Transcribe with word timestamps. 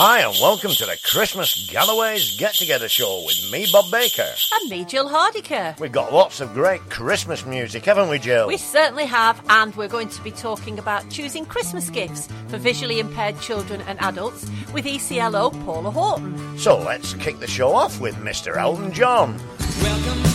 Hi, 0.00 0.20
and 0.20 0.32
welcome 0.40 0.70
to 0.70 0.86
the 0.86 0.96
Christmas 1.02 1.68
Galloway's 1.68 2.36
Get 2.36 2.54
Together 2.54 2.88
Show 2.88 3.24
with 3.26 3.50
me, 3.50 3.66
Bob 3.72 3.90
Baker. 3.90 4.30
And 4.60 4.70
me, 4.70 4.84
Jill 4.84 5.08
Hardiker. 5.08 5.74
We've 5.80 5.90
got 5.90 6.12
lots 6.12 6.40
of 6.40 6.54
great 6.54 6.88
Christmas 6.88 7.44
music, 7.44 7.84
haven't 7.84 8.08
we, 8.08 8.20
Jill? 8.20 8.46
We 8.46 8.58
certainly 8.58 9.06
have, 9.06 9.44
and 9.48 9.74
we're 9.74 9.88
going 9.88 10.08
to 10.10 10.22
be 10.22 10.30
talking 10.30 10.78
about 10.78 11.10
choosing 11.10 11.44
Christmas 11.44 11.90
gifts 11.90 12.28
for 12.46 12.58
visually 12.58 13.00
impaired 13.00 13.40
children 13.40 13.80
and 13.88 14.00
adults 14.00 14.48
with 14.72 14.84
ECLO 14.84 15.50
Paula 15.64 15.90
Horton. 15.90 16.56
So 16.56 16.78
let's 16.78 17.14
kick 17.14 17.40
the 17.40 17.48
show 17.48 17.74
off 17.74 18.00
with 18.00 18.14
Mr. 18.18 18.56
Elton 18.56 18.92
John. 18.92 19.36
Welcome. 19.82 20.27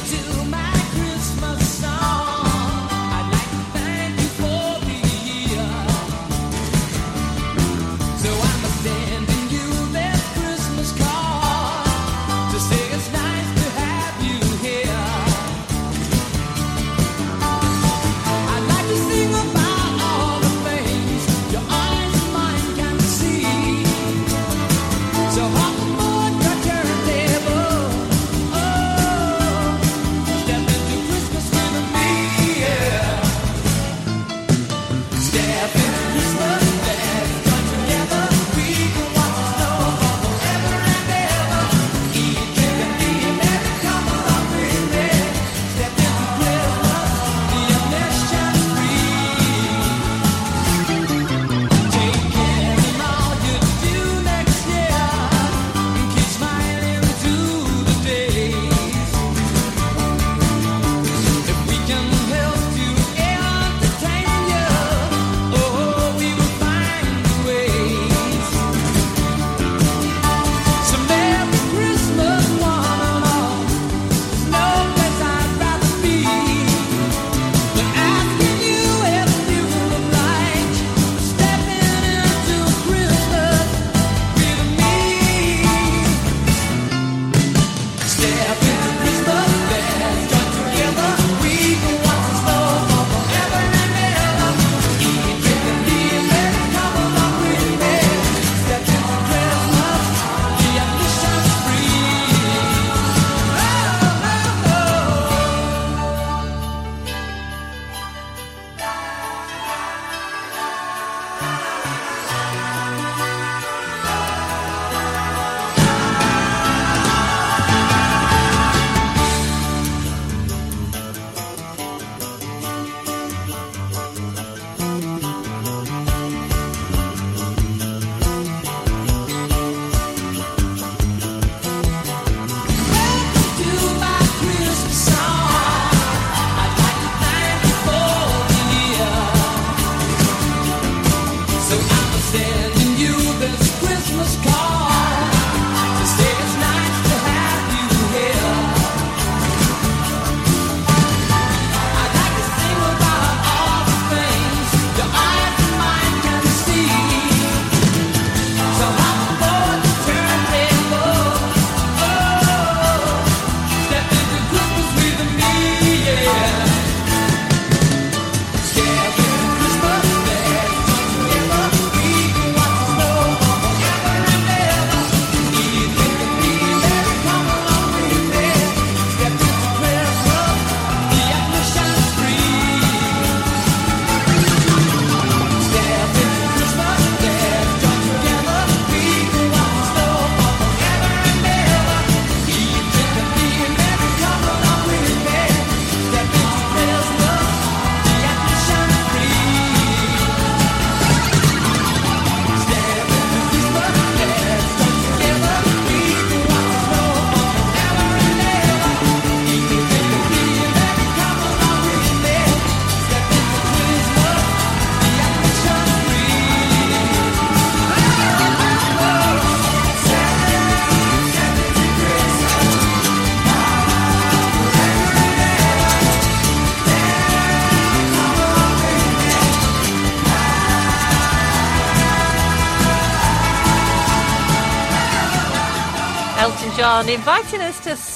on. 236.93 237.09
Inviting 237.09 237.61
us 237.61 237.72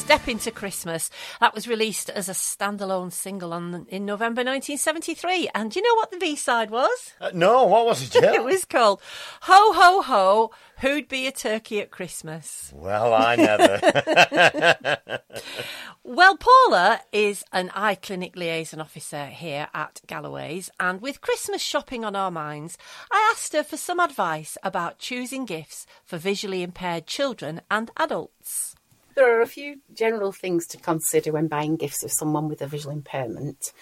Step 0.07 0.29
Into 0.29 0.51
Christmas. 0.51 1.09
That 1.41 1.53
was 1.53 1.67
released 1.67 2.09
as 2.09 2.29
a 2.29 2.31
standalone 2.31 3.11
single 3.11 3.51
on, 3.51 3.85
in 3.89 4.05
November 4.05 4.39
1973. 4.39 5.49
And 5.53 5.69
do 5.69 5.79
you 5.79 5.83
know 5.83 5.95
what 5.95 6.11
the 6.11 6.17
B 6.17 6.37
side 6.37 6.71
was? 6.71 7.13
Uh, 7.19 7.31
no, 7.33 7.65
what 7.65 7.85
was 7.85 8.15
it, 8.15 8.15
it 8.23 8.41
was 8.41 8.63
called 8.63 9.01
Ho 9.41 9.73
Ho 9.73 10.01
Ho 10.03 10.51
Who'd 10.79 11.09
Be 11.09 11.27
a 11.27 11.33
Turkey 11.33 11.81
at 11.81 11.91
Christmas? 11.91 12.71
Well, 12.73 13.13
I 13.13 13.35
never. 13.35 14.97
well, 16.05 16.37
Paula 16.37 17.01
is 17.11 17.43
an 17.51 17.69
eye 17.75 17.95
clinic 17.95 18.37
liaison 18.37 18.79
officer 18.79 19.25
here 19.25 19.67
at 19.73 19.99
Galloway's. 20.07 20.69
And 20.79 21.01
with 21.01 21.19
Christmas 21.19 21.61
shopping 21.61 22.05
on 22.05 22.15
our 22.15 22.31
minds, 22.31 22.77
I 23.11 23.29
asked 23.33 23.51
her 23.51 23.63
for 23.63 23.75
some 23.75 23.99
advice 23.99 24.57
about 24.63 24.99
choosing 24.99 25.43
gifts 25.43 25.85
for 26.05 26.17
visually 26.17 26.63
impaired 26.63 27.07
children 27.07 27.59
and 27.69 27.91
adults. 27.97 28.76
There 29.17 29.35
are 29.35 29.41
a 29.41 29.47
few 29.47 29.77
general 29.95 30.31
things 30.31 30.67
to 30.67 30.77
consider 30.77 31.31
when 31.31 31.47
buying 31.47 31.75
gifts 31.75 32.03
of 32.03 32.11
someone 32.11 32.47
with 32.47 32.61
a 32.61 32.67
visual 32.67 32.93
impairment. 32.93 33.73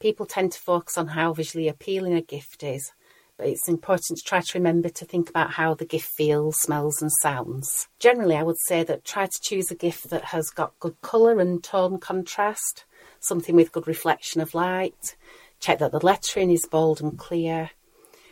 People 0.00 0.24
tend 0.24 0.52
to 0.52 0.58
focus 0.58 0.96
on 0.96 1.08
how 1.08 1.34
visually 1.34 1.68
appealing 1.68 2.14
a 2.14 2.22
gift 2.22 2.62
is, 2.62 2.92
but 3.36 3.48
it's 3.48 3.68
important 3.68 4.16
to 4.16 4.24
try 4.24 4.40
to 4.40 4.58
remember 4.58 4.88
to 4.88 5.04
think 5.04 5.28
about 5.28 5.50
how 5.50 5.74
the 5.74 5.84
gift 5.84 6.08
feels, 6.08 6.56
smells, 6.60 7.02
and 7.02 7.10
sounds. 7.20 7.88
Generally, 7.98 8.36
I 8.36 8.42
would 8.42 8.56
say 8.66 8.82
that 8.82 9.04
try 9.04 9.26
to 9.26 9.40
choose 9.42 9.70
a 9.70 9.74
gift 9.74 10.08
that 10.08 10.24
has 10.24 10.48
got 10.48 10.80
good 10.80 10.98
colour 11.02 11.38
and 11.38 11.62
tone 11.62 11.98
contrast, 11.98 12.86
something 13.20 13.54
with 13.54 13.72
good 13.72 13.86
reflection 13.86 14.40
of 14.40 14.54
light. 14.54 15.16
Check 15.60 15.80
that 15.80 15.92
the 15.92 16.02
lettering 16.02 16.50
is 16.50 16.64
bold 16.64 17.02
and 17.02 17.18
clear. 17.18 17.72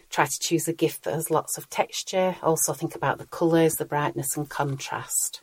Try 0.09 0.25
to 0.25 0.41
choose 0.41 0.67
a 0.67 0.73
gift 0.73 1.05
that 1.05 1.13
has 1.13 1.31
lots 1.31 1.59
of 1.59 1.69
texture. 1.69 2.37
Also, 2.43 2.73
think 2.73 2.95
about 2.95 3.19
the 3.19 3.27
colours, 3.27 3.75
the 3.75 3.85
brightness, 3.85 4.39
and 4.39 4.49
contrast. 4.49 5.43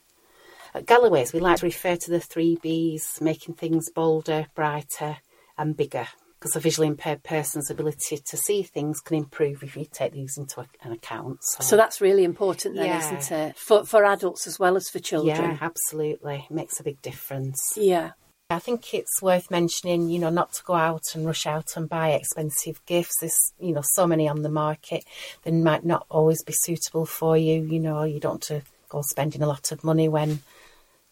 At 0.73 0.85
Galloway's, 0.85 1.33
we 1.33 1.39
like 1.39 1.59
to 1.59 1.65
refer 1.65 1.95
to 1.95 2.11
the 2.11 2.19
three 2.19 2.57
Bs, 2.57 3.21
making 3.21 3.55
things 3.55 3.89
bolder, 3.91 4.47
brighter, 4.55 5.17
and 5.57 5.77
bigger. 5.77 6.07
Because 6.39 6.55
a 6.57 6.59
visually 6.59 6.87
impaired 6.87 7.23
person's 7.23 7.69
ability 7.69 8.17
to 8.17 8.35
see 8.37 8.63
things 8.63 8.99
can 8.99 9.15
improve 9.15 9.63
if 9.63 9.77
you 9.77 9.85
take 9.89 10.11
these 10.11 10.37
into 10.37 10.65
an 10.81 10.91
account. 10.91 11.39
So 11.41 11.77
that's 11.77 12.01
really 12.01 12.25
important 12.25 12.75
then, 12.75 12.87
Yeah. 12.87 12.99
isn't 13.17 13.31
it? 13.31 13.57
For 13.57 13.85
for 13.85 14.03
adults 14.03 14.45
as 14.45 14.59
well 14.59 14.75
as 14.75 14.89
for 14.89 14.99
children. 14.99 15.37
yeah, 15.51 15.57
absolutely 15.61 16.45
makes 16.49 16.79
a 16.81 16.83
big 16.83 17.01
difference. 17.01 17.59
Yeah. 17.77 18.11
I 18.49 18.59
think 18.59 18.93
it's 18.93 19.21
worth 19.21 19.49
mentioning, 19.49 20.09
you 20.09 20.19
know, 20.19 20.29
not 20.29 20.51
to 20.53 20.63
go 20.63 20.73
out 20.73 21.03
and 21.15 21.25
rush 21.25 21.47
out 21.47 21.77
and 21.77 21.87
buy 21.87 22.09
expensive 22.11 22.85
gifts. 22.85 23.13
There's, 23.21 23.53
you 23.57 23.73
know, 23.73 23.81
so 23.93 24.05
many 24.05 24.27
on 24.27 24.41
the 24.41 24.49
market. 24.49 25.05
that 25.43 25.53
might 25.53 25.85
not 25.85 26.05
always 26.09 26.43
be 26.43 26.53
suitable 26.53 27.05
for 27.05 27.37
you. 27.37 27.63
You 27.63 27.79
know, 27.79 28.03
you 28.03 28.19
don't 28.19 28.31
want 28.33 28.43
to 28.43 28.63
go 28.89 29.01
spending 29.01 29.41
a 29.41 29.47
lot 29.47 29.71
of 29.71 29.83
money 29.83 30.09
when 30.09 30.41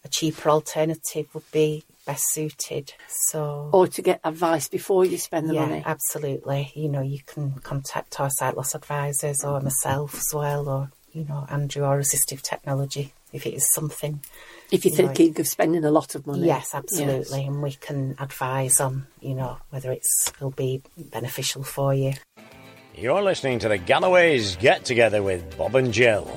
a 0.04 0.10
cheaper 0.10 0.50
alternative 0.50 1.28
would 1.34 1.50
be 1.52 1.84
best 2.06 2.24
suited. 2.32 2.94
So, 3.08 3.70
Or 3.72 3.88
to 3.88 4.02
get 4.02 4.20
advice 4.24 4.68
before 4.68 5.06
you 5.06 5.18
spend 5.18 5.50
the 5.50 5.54
yeah, 5.54 5.66
money. 5.68 5.84
absolutely. 5.86 6.72
You 6.76 6.90
know, 6.90 7.02
you 7.02 7.20
can 7.26 7.52
contact 7.64 8.20
our 8.20 8.30
sight 8.32 8.58
loss 8.58 8.74
advisors 8.74 9.44
or 9.44 9.62
myself 9.62 10.16
as 10.16 10.34
well, 10.34 10.68
or, 10.68 10.92
you 11.14 11.26
know, 11.26 11.46
Andrew 11.50 11.84
or 11.86 12.00
assistive 12.00 12.42
technology 12.42 13.14
if 13.32 13.46
it 13.46 13.54
is 13.54 13.66
something 13.74 14.20
If 14.72 14.84
you're 14.86 14.96
Right. 15.08 15.16
thinking 15.16 15.40
of 15.40 15.48
spending 15.48 15.84
a 15.84 15.92
lot 15.92 16.16
of 16.16 16.26
money. 16.26 16.48
Yes, 16.48 16.74
absolutely. 16.74 17.46
And 17.46 17.62
we 17.62 17.74
can 17.74 18.16
advise 18.20 18.80
on, 18.80 19.06
you 19.22 19.36
know, 19.36 19.58
whether 19.70 19.92
it's 19.92 20.32
will 20.40 20.52
be 20.52 20.82
beneficial 20.98 21.64
for 21.64 21.94
you. 21.94 22.14
You're 22.96 23.22
listening 23.22 23.60
to 23.60 23.70
the 23.70 23.78
Galloways 23.78 24.56
Get 24.58 24.84
Together 24.86 25.22
with 25.24 25.58
Bob 25.58 25.76
and 25.76 25.94
Jill. 25.94 26.30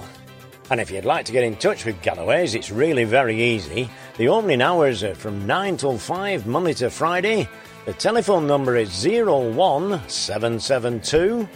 And 0.70 0.80
if 0.80 0.90
you'd 0.90 1.04
like 1.04 1.26
to 1.26 1.32
get 1.32 1.44
in 1.44 1.56
touch 1.56 1.84
with 1.84 2.00
Galloways, 2.00 2.54
it's 2.54 2.70
really 2.70 3.04
very 3.04 3.42
easy. 3.42 3.90
The 4.16 4.28
opening 4.28 4.62
hours 4.62 5.04
are 5.04 5.14
from 5.14 5.46
9 5.46 5.76
till 5.76 5.98
5, 5.98 6.46
Monday 6.46 6.72
to 6.74 6.88
Friday. 6.88 7.46
The 7.84 7.92
telephone 7.92 8.46
number 8.46 8.76
is 8.76 9.04
01772 9.04 11.48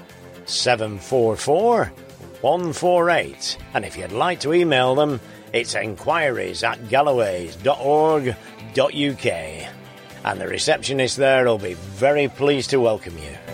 744 0.44 1.92
148. 2.40 3.58
And 3.74 3.84
if 3.84 3.96
you'd 3.96 4.12
like 4.12 4.38
to 4.40 4.52
email 4.52 4.94
them, 4.94 5.20
it's 5.52 5.74
enquiries 5.74 6.62
at 6.62 6.78
galloways.org.uk. 6.84 9.72
And 10.24 10.40
the 10.40 10.48
receptionist 10.48 11.16
there 11.16 11.44
will 11.46 11.58
be 11.58 11.74
very 11.74 12.28
pleased 12.28 12.70
to 12.70 12.80
welcome 12.80 13.16
you. 13.18 13.47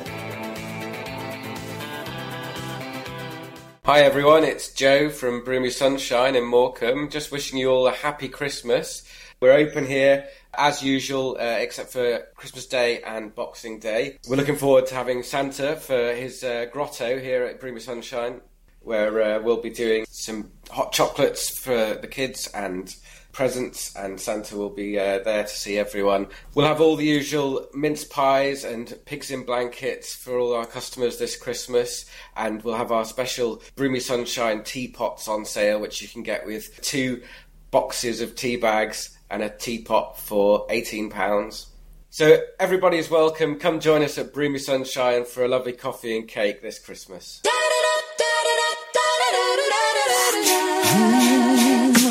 Hi 3.86 4.00
everyone, 4.00 4.44
it's 4.44 4.72
Joe 4.72 5.10
from 5.10 5.44
Broomy 5.44 5.68
Sunshine 5.68 6.36
in 6.36 6.44
Morecambe. 6.46 7.10
Just 7.10 7.30
wishing 7.30 7.58
you 7.58 7.68
all 7.68 7.86
a 7.86 7.92
happy 7.92 8.30
Christmas. 8.30 9.04
We're 9.40 9.52
open 9.52 9.84
here 9.84 10.26
as 10.54 10.82
usual, 10.82 11.36
uh, 11.38 11.58
except 11.58 11.92
for 11.92 12.20
Christmas 12.34 12.64
Day 12.64 13.02
and 13.02 13.34
Boxing 13.34 13.80
Day. 13.80 14.16
We're 14.26 14.36
looking 14.36 14.56
forward 14.56 14.86
to 14.86 14.94
having 14.94 15.22
Santa 15.22 15.76
for 15.76 16.14
his 16.14 16.42
uh, 16.42 16.64
grotto 16.72 17.18
here 17.18 17.44
at 17.44 17.60
Broomy 17.60 17.80
Sunshine, 17.80 18.40
where 18.80 19.20
uh, 19.20 19.42
we'll 19.42 19.60
be 19.60 19.68
doing 19.68 20.06
some 20.08 20.50
hot 20.70 20.92
chocolates 20.92 21.58
for 21.58 21.92
the 21.92 22.08
kids 22.08 22.48
and 22.54 22.90
presents, 23.34 23.94
and 23.96 24.18
Santa 24.18 24.56
will 24.56 24.70
be 24.70 24.98
uh, 24.98 25.18
there 25.18 25.42
to 25.42 25.48
see 25.48 25.76
everyone. 25.76 26.28
We'll 26.54 26.66
have 26.66 26.80
all 26.80 26.96
the 26.96 27.04
usual 27.04 27.68
mince 27.74 28.04
pies 28.04 28.64
and 28.64 28.96
pigs 29.04 29.30
in 29.30 29.44
blankets 29.44 30.14
for 30.14 30.38
all 30.38 30.54
our 30.54 30.64
customers 30.64 31.18
this 31.18 31.36
Christmas, 31.36 32.06
and 32.36 32.62
we'll 32.62 32.76
have 32.76 32.92
our 32.92 33.04
special 33.04 33.60
Broomy 33.76 34.00
Sunshine 34.00 34.62
teapots 34.62 35.28
on 35.28 35.44
sale, 35.44 35.80
which 35.80 36.00
you 36.00 36.08
can 36.08 36.22
get 36.22 36.46
with 36.46 36.80
two 36.80 37.22
boxes 37.70 38.20
of 38.20 38.36
tea 38.36 38.56
bags 38.56 39.18
and 39.30 39.42
a 39.42 39.50
teapot 39.50 40.18
for 40.18 40.66
£18. 40.68 41.66
So 42.10 42.38
everybody 42.60 42.98
is 42.98 43.10
welcome. 43.10 43.58
Come 43.58 43.80
join 43.80 44.02
us 44.02 44.16
at 44.18 44.32
Broomy 44.32 44.58
Sunshine 44.58 45.24
for 45.24 45.44
a 45.44 45.48
lovely 45.48 45.72
coffee 45.72 46.16
and 46.16 46.28
cake 46.28 46.62
this 46.62 46.78
Christmas. 46.78 47.42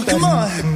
Come 0.06 0.24
on. 0.26 0.73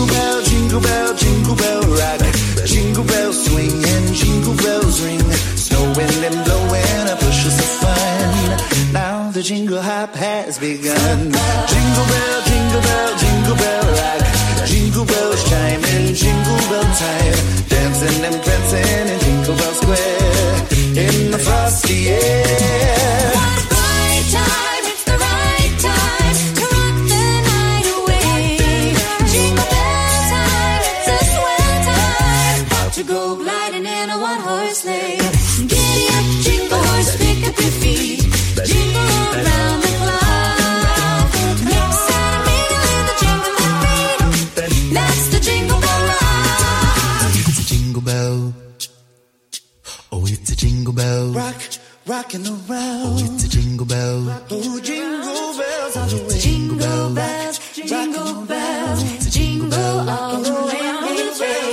Jingle 0.00 0.16
bell, 0.16 0.42
jingle 0.42 0.80
bell, 0.80 1.14
jingle 1.14 1.56
bell 1.56 1.82
rock. 1.82 2.20
Jingle 2.64 3.04
bells 3.04 3.44
swing 3.44 3.84
and 3.84 4.14
jingle 4.14 4.56
bells 4.56 5.02
ring. 5.04 5.20
Snowing 5.60 6.24
and 6.24 6.38
blowing 6.46 7.04
a 7.12 7.16
bushels 7.20 7.58
of 7.58 7.70
fun. 7.84 8.92
Now 8.94 9.30
the 9.30 9.42
jingle 9.42 9.82
hop 9.82 10.14
has 10.14 10.58
begun. 10.58 11.18
Jingle 11.72 12.06
bell, 12.12 12.38
jingle 12.48 12.80
bell, 12.80 13.10
jingle 13.20 13.56
bell 13.56 13.86
rock. 14.00 14.66
Jingle 14.66 15.04
bells 15.04 15.44
chime 15.50 15.84
in 15.92 16.14
jingle 16.14 16.62
bell 16.70 16.88
time. 16.96 17.36
Dancing 17.68 18.24
and 18.24 18.40
prancing 18.40 19.06
in 19.12 19.20
Jingle 19.20 19.54
Bell 19.54 19.74
Square. 19.74 20.56
In 20.96 21.30
the 21.30 21.38
frosty 21.38 22.08
air. 22.08 22.49
Bell. 51.00 51.26
Rock, 51.32 51.60
rocking 52.06 52.46
around. 52.46 53.16
Oh, 53.16 53.34
it's 53.34 53.44
a 53.44 53.48
jingle 53.48 53.86
bell. 53.86 54.20
Oh, 54.50 54.80
jingle 54.80 55.50
bells 55.60 55.96
all 55.96 56.06
the 56.06 56.20
way. 56.28 56.38
Jingle 56.38 57.14
bells, 57.14 57.56
jingle 57.74 58.34
bells, 58.46 59.02
It's 59.14 59.26
a 59.26 59.30
jingle 59.30 60.10
all 60.10 60.42
the 60.42 60.54
way. 60.66 61.69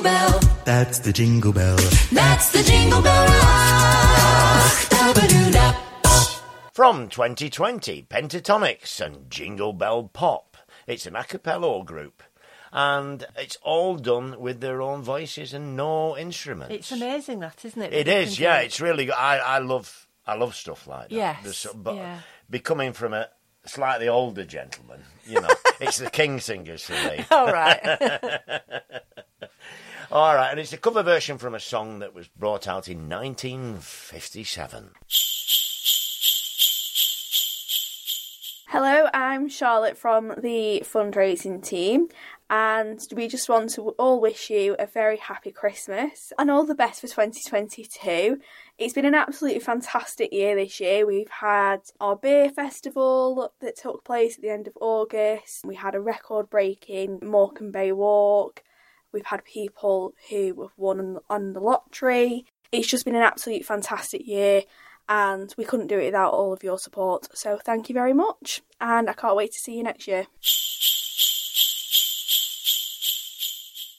Jingle 0.00 0.18
bell. 0.18 0.40
That's 0.64 0.98
the 1.00 1.12
jingle 1.12 1.52
bell. 1.52 1.76
That's 2.10 2.52
the 2.52 2.62
jingle 2.62 3.02
bell 3.02 3.26
rock. 3.26 4.80
From 6.72 7.10
2020, 7.10 8.06
Pentatonix 8.08 8.98
and 9.04 9.30
Jingle 9.30 9.74
Bell 9.74 10.04
Pop. 10.04 10.56
It's 10.86 11.04
an 11.04 11.16
a 11.16 11.24
cappella 11.24 11.84
group. 11.84 12.22
And 12.72 13.26
it's 13.36 13.58
all 13.62 13.96
done 13.96 14.40
with 14.40 14.62
their 14.62 14.80
own 14.80 15.02
voices 15.02 15.52
and 15.52 15.76
no 15.76 16.16
instruments. 16.16 16.74
It's 16.74 16.92
amazing 16.92 17.40
that, 17.40 17.62
isn't 17.62 17.82
it? 17.82 17.92
It 17.92 18.06
that 18.06 18.10
they 18.10 18.22
is, 18.22 18.36
can 18.36 18.44
yeah. 18.44 18.60
do 18.60 18.64
It's 18.64 18.80
really 18.80 19.04
good. 19.04 19.14
I, 19.14 19.36
I 19.36 19.58
love 19.58 20.08
I 20.26 20.34
love 20.34 20.54
stuff 20.54 20.86
like 20.86 21.10
that. 21.10 21.14
Yes, 21.14 21.42
There's 21.42 21.66
but 21.74 21.96
yeah. 21.96 22.20
becoming 22.48 22.94
from 22.94 23.12
a 23.12 23.28
slightly 23.66 24.08
older 24.08 24.46
gentleman, 24.46 25.02
you 25.26 25.42
know, 25.42 25.48
it's 25.80 25.98
the 25.98 26.08
King 26.08 26.40
Singers 26.40 26.84
for 26.84 26.94
me. 26.94 27.22
All 27.30 27.52
right. 27.52 28.40
All 30.12 30.34
right, 30.34 30.50
and 30.50 30.58
it's 30.58 30.72
a 30.72 30.76
cover 30.76 31.04
version 31.04 31.38
from 31.38 31.54
a 31.54 31.60
song 31.60 32.00
that 32.00 32.12
was 32.12 32.26
brought 32.26 32.66
out 32.66 32.88
in 32.88 33.08
1957. 33.08 34.90
Hello, 38.66 39.08
I'm 39.14 39.48
Charlotte 39.48 39.96
from 39.96 40.34
the 40.36 40.82
fundraising 40.84 41.64
team, 41.64 42.08
and 42.48 42.98
we 43.14 43.28
just 43.28 43.48
want 43.48 43.70
to 43.74 43.90
all 43.90 44.20
wish 44.20 44.50
you 44.50 44.74
a 44.80 44.86
very 44.86 45.18
happy 45.18 45.52
Christmas 45.52 46.32
and 46.40 46.50
all 46.50 46.66
the 46.66 46.74
best 46.74 47.02
for 47.02 47.06
2022. 47.06 48.40
It's 48.78 48.94
been 48.94 49.04
an 49.04 49.14
absolutely 49.14 49.60
fantastic 49.60 50.32
year 50.32 50.56
this 50.56 50.80
year. 50.80 51.06
We've 51.06 51.30
had 51.30 51.82
our 52.00 52.16
beer 52.16 52.50
festival 52.50 53.52
that 53.60 53.76
took 53.76 54.02
place 54.04 54.34
at 54.34 54.42
the 54.42 54.50
end 54.50 54.66
of 54.66 54.76
August, 54.80 55.64
we 55.64 55.76
had 55.76 55.94
a 55.94 56.00
record 56.00 56.50
breaking 56.50 57.20
Morecambe 57.22 57.70
Bay 57.70 57.92
Walk, 57.92 58.64
we've 59.12 59.26
had 59.26 59.44
people 59.44 60.14
who 60.28 60.62
have 60.62 60.72
won 60.76 60.98
on- 61.00 61.20
on 61.28 61.52
the 61.52 61.60
lottery. 61.60 62.44
It's 62.72 62.88
just 62.88 63.04
been 63.04 63.16
an 63.16 63.22
absolute 63.22 63.64
fantastic 63.64 64.26
year 64.26 64.62
and 65.08 65.52
we 65.58 65.64
couldn't 65.64 65.88
do 65.88 65.98
it 65.98 66.06
without 66.06 66.32
all 66.32 66.52
of 66.52 66.62
your 66.62 66.78
support. 66.78 67.28
So 67.36 67.58
thank 67.64 67.88
you 67.88 67.94
very 67.94 68.12
much, 68.12 68.62
and 68.80 69.10
I 69.10 69.12
can't 69.12 69.34
wait 69.36 69.52
to 69.52 69.58
see 69.58 69.74
you 69.74 69.82
next 69.82 70.06
year. 70.06 70.26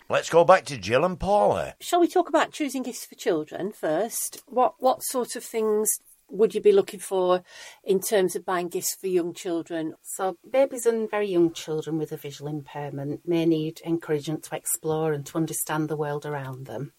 Let's 0.10 0.30
go 0.30 0.44
back 0.44 0.66
to 0.66 0.78
Jill 0.78 1.06
and 1.06 1.18
Paula. 1.18 1.76
Shall 1.80 2.02
we 2.02 2.08
talk 2.08 2.28
about 2.28 2.52
choosing 2.52 2.84
gifts 2.84 3.06
for 3.06 3.16
children 3.16 3.72
first? 3.72 4.42
What 4.48 4.76
what 4.80 5.04
sort 5.04 5.38
of 5.38 5.44
things 5.44 5.90
would 6.32 6.56
you 6.56 6.62
be 6.62 6.72
looking 6.72 7.00
for 7.00 7.44
in 7.84 8.00
terms 8.00 8.36
of 8.36 8.46
buying 8.46 8.70
gifts 8.70 8.96
for 8.96 9.08
young 9.08 9.34
children? 9.34 9.94
So, 10.02 10.38
babies 10.50 10.86
and 10.86 11.10
very 11.10 11.28
young 11.28 11.54
children 11.54 11.98
with 11.98 12.12
a 12.12 12.18
visual 12.18 12.50
impairment 12.50 13.28
may 13.28 13.46
need 13.46 13.82
encouragement 13.86 14.44
to 14.44 14.56
explore 14.56 15.14
and 15.14 15.26
to 15.28 15.38
understand 15.38 15.90
the 15.90 15.98
world 15.98 16.26
around 16.26 16.66
them. 16.66 16.94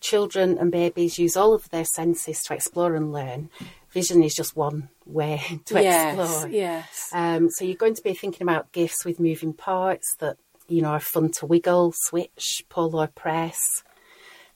Children 0.00 0.58
and 0.58 0.70
babies 0.70 1.18
use 1.18 1.36
all 1.36 1.54
of 1.54 1.68
their 1.70 1.84
senses 1.84 2.42
to 2.42 2.54
explore 2.54 2.94
and 2.94 3.12
learn. 3.12 3.50
Vision 3.90 4.22
is 4.22 4.34
just 4.34 4.56
one 4.56 4.88
way 5.06 5.40
to 5.66 5.82
yes, 5.82 6.18
explore. 6.18 6.48
yes. 6.50 7.10
Um, 7.12 7.48
so 7.50 7.64
you're 7.64 7.76
going 7.76 7.94
to 7.94 8.02
be 8.02 8.14
thinking 8.14 8.42
about 8.42 8.72
gifts 8.72 9.04
with 9.04 9.20
moving 9.20 9.52
parts 9.52 10.14
that 10.18 10.36
you 10.68 10.82
know 10.82 10.90
are 10.90 11.00
fun 11.00 11.30
to 11.32 11.46
wiggle, 11.46 11.92
switch, 11.96 12.64
pull, 12.68 12.96
or 12.96 13.06
press. 13.08 13.58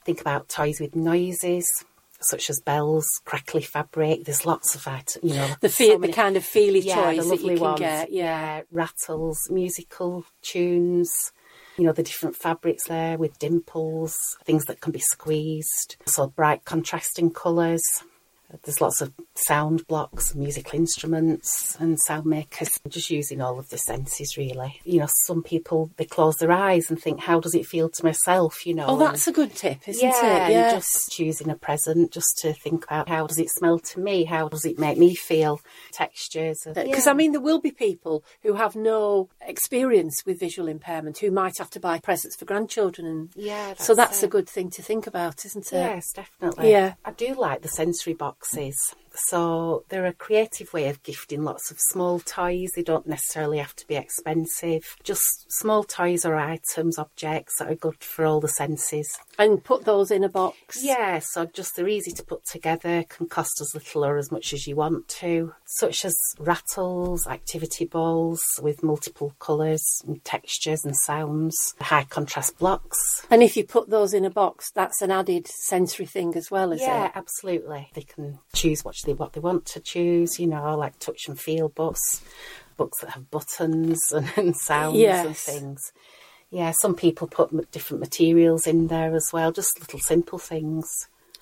Think 0.05 0.21
about 0.21 0.49
toys 0.49 0.79
with 0.79 0.95
noises, 0.95 1.67
such 2.21 2.49
as 2.49 2.59
bells, 2.61 3.05
crackly 3.25 3.61
fabric. 3.61 4.25
There's 4.25 4.45
lots 4.45 4.75
of 4.75 4.87
items, 4.87 5.19
you 5.23 5.35
know. 5.35 5.55
The 5.61 5.69
so 5.69 5.75
feel, 5.75 5.99
the 5.99 6.11
kind 6.11 6.37
of 6.37 6.43
feely 6.43 6.81
yeah, 6.81 6.95
toys 6.95 7.17
that 7.25 7.29
lovely 7.29 7.51
you 7.53 7.57
can 7.57 7.63
ones. 7.63 7.79
get. 7.79 8.11
Yeah. 8.11 8.61
rattles, 8.71 9.37
musical 9.49 10.25
tunes. 10.41 11.11
You 11.77 11.85
know 11.85 11.93
the 11.93 12.03
different 12.03 12.35
fabrics 12.35 12.87
there 12.89 13.17
with 13.17 13.39
dimples, 13.39 14.13
things 14.43 14.65
that 14.65 14.81
can 14.81 14.91
be 14.91 14.99
squeezed. 14.99 15.95
So 16.05 16.27
bright 16.27 16.65
contrasting 16.65 17.31
colours. 17.31 17.81
There's 18.63 18.81
lots 18.81 19.01
of 19.01 19.13
sound 19.35 19.85
blocks, 19.87 20.35
musical 20.35 20.79
instruments, 20.79 21.77
and 21.79 21.97
sound 22.05 22.25
makers. 22.25 22.69
Just 22.87 23.09
using 23.09 23.41
all 23.41 23.59
of 23.59 23.69
the 23.69 23.77
senses, 23.77 24.37
really. 24.37 24.79
You 24.83 24.99
know, 25.01 25.07
some 25.25 25.43
people 25.43 25.91
they 25.97 26.05
close 26.05 26.35
their 26.37 26.51
eyes 26.51 26.89
and 26.89 27.01
think, 27.01 27.21
"How 27.21 27.39
does 27.39 27.55
it 27.55 27.65
feel 27.65 27.89
to 27.89 28.03
myself?" 28.03 28.65
You 28.65 28.75
know. 28.75 28.85
Oh, 28.87 28.93
and- 28.93 29.01
that's 29.01 29.27
a 29.27 29.31
good 29.31 29.55
tip, 29.55 29.87
isn't 29.87 30.03
yeah, 30.03 30.47
it? 30.47 30.51
Yeah. 30.51 30.71
just 30.73 31.11
choosing 31.11 31.49
a 31.49 31.55
present, 31.55 32.11
just 32.11 32.37
to 32.39 32.53
think 32.53 32.83
about 32.85 33.07
how 33.07 33.27
does 33.27 33.37
it 33.39 33.49
smell 33.49 33.79
to 33.79 33.99
me? 33.99 34.25
How 34.25 34.47
does 34.49 34.65
it 34.65 34.79
make 34.79 34.97
me 34.97 35.15
feel? 35.15 35.61
Textures. 35.91 36.61
Because 36.65 37.05
yeah. 37.05 37.11
I 37.11 37.13
mean, 37.13 37.31
there 37.31 37.41
will 37.41 37.59
be 37.59 37.71
people 37.71 38.23
who 38.43 38.53
have 38.53 38.75
no 38.75 39.29
experience 39.41 40.23
with 40.25 40.39
visual 40.39 40.67
impairment 40.67 41.19
who 41.19 41.31
might 41.31 41.57
have 41.57 41.69
to 41.71 41.79
buy 41.79 41.99
presents 41.99 42.35
for 42.35 42.45
grandchildren, 42.45 43.07
and 43.07 43.29
Yeah, 43.35 43.73
so 43.77 43.95
that's 43.95 44.09
that's 44.09 44.23
a 44.23 44.27
good 44.27 44.49
thing 44.49 44.69
to 44.71 44.81
think 44.81 45.05
about, 45.07 45.45
isn't 45.45 45.67
it? 45.71 45.75
Yes, 45.77 46.11
definitely. 46.13 46.71
Yeah. 46.71 46.95
I 47.05 47.11
do 47.11 47.33
like 47.35 47.61
the 47.61 47.67
sensory 47.67 48.13
boxes. 48.39 48.95
So 49.13 49.83
they're 49.89 50.05
a 50.05 50.13
creative 50.13 50.73
way 50.73 50.87
of 50.87 51.03
gifting 51.03 51.43
lots 51.43 51.71
of 51.71 51.77
small 51.79 52.19
toys. 52.19 52.71
They 52.75 52.83
don't 52.83 53.07
necessarily 53.07 53.57
have 53.57 53.75
to 53.77 53.87
be 53.87 53.95
expensive. 53.95 54.97
Just 55.03 55.51
small 55.51 55.83
toys 55.83 56.25
or 56.25 56.35
items, 56.35 56.97
objects 56.97 57.57
that 57.59 57.71
are 57.71 57.75
good 57.75 58.03
for 58.03 58.25
all 58.25 58.39
the 58.39 58.47
senses. 58.47 59.17
And 59.37 59.63
put 59.63 59.85
those 59.85 60.11
in 60.11 60.23
a 60.23 60.29
box. 60.29 60.83
Yeah, 60.83 61.19
so 61.19 61.45
just 61.45 61.75
they're 61.75 61.87
easy 61.87 62.11
to 62.11 62.23
put 62.23 62.45
together, 62.45 63.03
can 63.07 63.27
cost 63.27 63.61
as 63.61 63.73
little 63.73 64.05
or 64.05 64.17
as 64.17 64.31
much 64.31 64.53
as 64.53 64.67
you 64.67 64.75
want 64.75 65.07
to, 65.07 65.53
such 65.65 66.05
as 66.05 66.17
rattles, 66.39 67.27
activity 67.27 67.85
balls 67.85 68.43
with 68.61 68.83
multiple 68.83 69.33
colours 69.39 70.01
and 70.05 70.23
textures 70.23 70.83
and 70.83 70.95
sounds, 70.95 71.75
high 71.81 72.03
contrast 72.03 72.57
blocks. 72.57 73.25
And 73.29 73.43
if 73.43 73.55
you 73.55 73.63
put 73.63 73.89
those 73.89 74.13
in 74.13 74.25
a 74.25 74.29
box, 74.29 74.71
that's 74.71 75.01
an 75.01 75.11
added 75.11 75.47
sensory 75.47 76.05
thing 76.05 76.35
as 76.35 76.51
well, 76.51 76.71
is 76.71 76.81
yeah, 76.81 76.85
it? 76.85 76.89
Yeah, 76.89 77.11
absolutely. 77.15 77.89
They 77.93 78.01
can 78.01 78.39
choose 78.53 78.83
what 78.83 78.95
they 79.05 79.13
what 79.13 79.33
they 79.33 79.39
want 79.39 79.65
to 79.67 79.79
choose. 79.79 80.39
You 80.39 80.47
know, 80.47 80.77
like 80.77 80.99
touch 80.99 81.27
and 81.27 81.39
feel 81.39 81.69
books, 81.69 82.21
books 82.77 83.01
that 83.01 83.11
have 83.11 83.31
buttons 83.31 83.99
and, 84.11 84.31
and 84.35 84.55
sounds 84.55 84.95
and 84.97 85.35
things. 85.37 85.81
Yeah, 86.51 86.73
some 86.81 86.95
people 86.95 87.27
put 87.27 87.71
different 87.71 88.01
materials 88.01 88.65
in 88.65 88.87
there 88.87 89.13
as 89.15 89.29
well, 89.31 89.51
just 89.51 89.79
little 89.79 89.99
simple 89.99 90.39
things. 90.39 90.85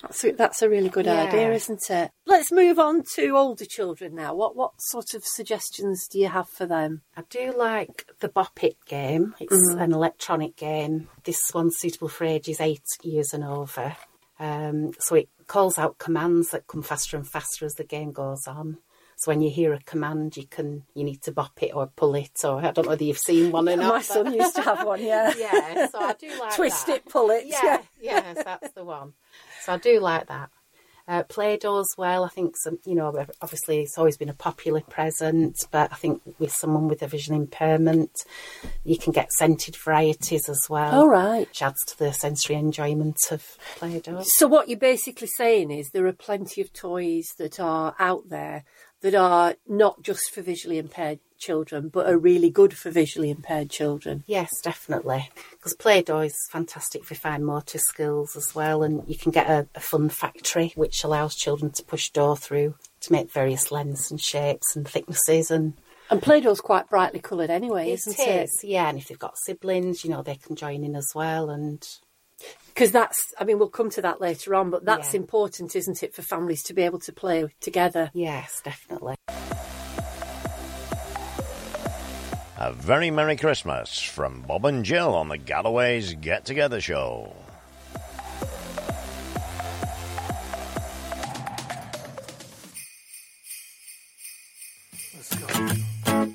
That's 0.02 0.22
a, 0.22 0.30
that's 0.32 0.62
a 0.62 0.68
really 0.68 0.90
good 0.90 1.06
Yeah. 1.06 1.22
idea, 1.24 1.50
isn't 1.54 1.90
it? 1.90 2.10
Let's 2.24 2.52
move 2.52 2.78
on 2.78 3.02
to 3.16 3.30
older 3.36 3.64
children 3.64 4.14
now. 4.14 4.32
What 4.34 4.54
what 4.54 4.72
sort 4.78 5.14
of 5.14 5.24
suggestions 5.24 6.06
do 6.08 6.20
you 6.20 6.28
have 6.28 6.48
for 6.50 6.66
them? 6.66 7.02
I 7.16 7.22
do 7.30 7.52
like 7.56 8.04
the 8.20 8.28
Bop 8.28 8.62
It 8.62 8.76
game. 8.86 9.34
It's 9.40 9.52
Mm-hmm. 9.56 9.80
an 9.80 9.92
electronic 9.92 10.54
game. 10.56 11.08
This 11.24 11.40
one's 11.52 11.78
suitable 11.78 12.08
for 12.08 12.24
ages 12.26 12.60
eight 12.60 12.84
years 13.02 13.32
and 13.32 13.42
over. 13.42 13.96
Um, 14.38 14.92
so 15.00 15.16
it 15.16 15.28
calls 15.46 15.78
out 15.78 15.98
commands 15.98 16.50
that 16.50 16.66
come 16.66 16.82
faster 16.82 17.16
and 17.16 17.26
faster 17.26 17.64
as 17.64 17.74
the 17.74 17.84
game 17.84 18.12
goes 18.12 18.46
on. 18.46 18.78
So 19.16 19.32
when 19.32 19.40
you 19.40 19.50
hear 19.50 19.72
a 19.72 19.80
command, 19.80 20.36
you 20.36 20.46
can 20.46 20.84
you 20.94 21.02
need 21.02 21.22
to 21.22 21.32
bop 21.32 21.60
it 21.60 21.74
or 21.74 21.88
pull 21.96 22.14
it, 22.14 22.30
or 22.44 22.58
I 22.64 22.70
don't 22.70 22.84
know 22.84 22.90
whether 22.90 23.02
you've 23.02 23.18
seen 23.18 23.50
one 23.50 23.68
or 23.68 23.76
not. 23.76 23.94
My 23.94 24.02
son 24.02 24.32
used 24.32 24.54
to 24.54 24.62
have 24.62 24.86
one, 24.86 25.02
yeah. 25.02 25.34
yeah, 25.38 25.88
so 25.88 25.98
I 25.98 26.12
do 26.12 26.38
like 26.38 26.54
Twist 26.56 26.86
that. 26.86 26.96
it, 26.98 27.08
pull 27.08 27.30
it. 27.30 27.44
Yeah, 27.46 27.82
yes, 28.00 28.44
that's 28.44 28.70
the 28.74 28.84
one. 28.84 29.14
So 29.62 29.72
I 29.72 29.78
do 29.78 29.98
like 29.98 30.28
that. 30.28 30.50
Uh, 31.08 31.22
Play-Doh 31.22 31.80
as 31.80 31.88
well. 31.96 32.22
I 32.22 32.28
think 32.28 32.54
some, 32.58 32.78
you 32.84 32.94
know, 32.94 33.24
obviously 33.40 33.80
it's 33.80 33.96
always 33.96 34.18
been 34.18 34.28
a 34.28 34.34
popular 34.34 34.82
present, 34.82 35.56
but 35.70 35.90
I 35.90 35.94
think 35.94 36.20
with 36.38 36.52
someone 36.52 36.86
with 36.86 37.02
a 37.02 37.06
vision 37.06 37.34
impairment, 37.34 38.10
you 38.84 38.98
can 38.98 39.14
get 39.14 39.32
scented 39.32 39.74
varieties 39.74 40.50
as 40.50 40.60
well. 40.68 40.94
All 40.94 41.08
right. 41.08 41.48
Which 41.48 41.62
adds 41.62 41.82
to 41.86 41.98
the 41.98 42.12
sensory 42.12 42.56
enjoyment 42.56 43.16
of 43.30 43.42
Play-Doh. 43.76 44.22
So 44.36 44.46
what 44.46 44.68
you're 44.68 44.78
basically 44.78 45.28
saying 45.28 45.70
is 45.70 45.88
there 45.90 46.06
are 46.06 46.12
plenty 46.12 46.60
of 46.60 46.74
toys 46.74 47.24
that 47.38 47.58
are 47.58 47.96
out 47.98 48.28
there 48.28 48.64
that 49.00 49.14
are 49.14 49.54
not 49.66 50.02
just 50.02 50.30
for 50.34 50.42
visually 50.42 50.76
impaired 50.76 51.20
children, 51.38 51.88
but 51.88 52.06
are 52.06 52.18
really 52.18 52.50
good 52.50 52.76
for 52.76 52.90
visually 52.90 53.30
impaired 53.30 53.70
children. 53.70 54.24
Yes, 54.26 54.50
definitely. 54.62 55.30
Because 55.52 55.74
Play-Doh 55.74 56.20
is 56.20 56.36
fantastic 56.50 57.04
for 57.04 57.14
fine 57.14 57.44
motor 57.44 57.78
skills 57.78 58.36
as 58.36 58.54
well, 58.54 58.82
and 58.82 59.02
you 59.08 59.16
can 59.16 59.32
get 59.32 59.48
a, 59.48 59.66
a 59.74 59.80
fun 59.80 60.08
factory 60.08 60.72
which 60.76 61.04
allows 61.04 61.34
children 61.34 61.70
to 61.72 61.82
push 61.84 62.10
dough 62.10 62.34
through 62.34 62.74
to 63.00 63.12
make 63.12 63.30
various 63.32 63.70
lengths 63.70 64.10
and 64.10 64.20
shapes 64.20 64.74
and 64.76 64.86
thicknesses 64.88 65.50
and 65.50 65.74
And 66.10 66.22
Play-Doh's 66.22 66.60
quite 66.60 66.88
brightly 66.88 67.20
coloured 67.20 67.50
anyway, 67.50 67.90
isn't 67.92 68.18
it? 68.18 68.42
is, 68.44 68.60
yeah. 68.64 68.88
And 68.88 68.98
if 68.98 69.08
they've 69.08 69.18
got 69.18 69.38
siblings, 69.38 70.04
you 70.04 70.10
know, 70.10 70.22
they 70.22 70.36
can 70.36 70.56
join 70.56 70.82
in 70.82 70.96
as 70.96 71.12
well. 71.14 71.50
And 71.50 71.86
Because 72.68 72.92
that's, 72.92 73.18
I 73.38 73.44
mean, 73.44 73.58
we'll 73.58 73.68
come 73.68 73.90
to 73.90 74.02
that 74.02 74.20
later 74.20 74.54
on, 74.54 74.70
but 74.70 74.84
that's 74.84 75.12
Yeah. 75.12 75.20
important, 75.20 75.76
isn't 75.76 76.02
it, 76.02 76.14
for 76.14 76.22
families 76.22 76.62
to 76.64 76.72
be 76.74 76.82
able 76.82 76.98
to 77.00 77.12
play 77.12 77.46
together? 77.60 78.10
yes, 78.14 78.60
definitely. 78.64 79.16
A 82.60 82.72
very 82.72 83.12
Merry 83.12 83.36
Christmas 83.36 84.00
from 84.00 84.42
Bob 84.42 84.64
and 84.64 84.84
Jill 84.84 85.14
on 85.14 85.28
the 85.28 85.38
Galloways 85.38 86.14
Get 86.14 86.44
Together 86.44 86.80
Show. 86.80 87.32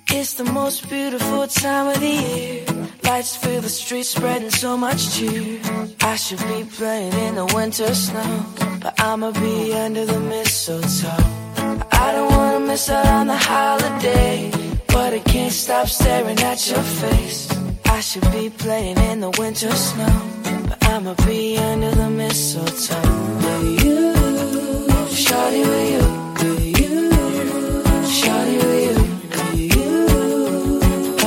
It's 0.08 0.36
the 0.36 0.46
most 0.46 0.90
beautiful 0.90 1.46
time 1.48 1.88
of 1.88 2.00
the 2.00 2.08
year. 2.08 2.66
Lights 3.04 3.36
fill 3.36 3.60
the 3.60 3.68
streets, 3.68 4.10
spreading 4.12 4.50
so 4.50 4.78
much 4.78 5.18
cheer. 5.18 5.60
I 6.00 6.16
should 6.16 6.40
be 6.40 6.64
playing 6.64 7.12
in 7.12 7.36
the 7.36 7.52
winter 7.54 7.94
snow, 7.94 8.46
but 8.82 8.98
I'ma 8.98 9.32
be 9.32 9.74
under 9.74 10.06
the 10.06 10.22
mistletoe. 10.22 11.10
I 11.92 12.14
don't 12.14 12.32
wanna 12.32 12.60
miss 12.62 12.90
out 12.90 13.06
on 13.08 13.28
the 13.28 13.36
holiday, 13.36 14.63
but 14.94 15.12
I 15.12 15.20
can't 15.20 15.52
stop 15.52 15.88
staring 15.88 16.40
at 16.40 16.70
your 16.70 16.84
face. 17.02 17.50
I 17.86 18.00
should 18.00 18.32
be 18.32 18.50
playing 18.50 18.98
in 19.10 19.20
the 19.22 19.32
winter 19.40 19.72
snow, 19.72 20.16
but 20.70 20.88
I'ma 20.88 21.16
be 21.26 21.58
under 21.58 21.92
the 21.92 22.10
mistletoe. 22.10 23.02
With 23.44 23.84
you, 23.84 24.14
shawty 25.24 25.62
with 25.70 25.90
you, 25.96 26.06
with 26.40 26.80
you, 26.80 26.94
shawty 28.18 28.58
with 28.64 28.82
you, 28.88 28.98
with 29.34 29.76
you, 29.78 29.92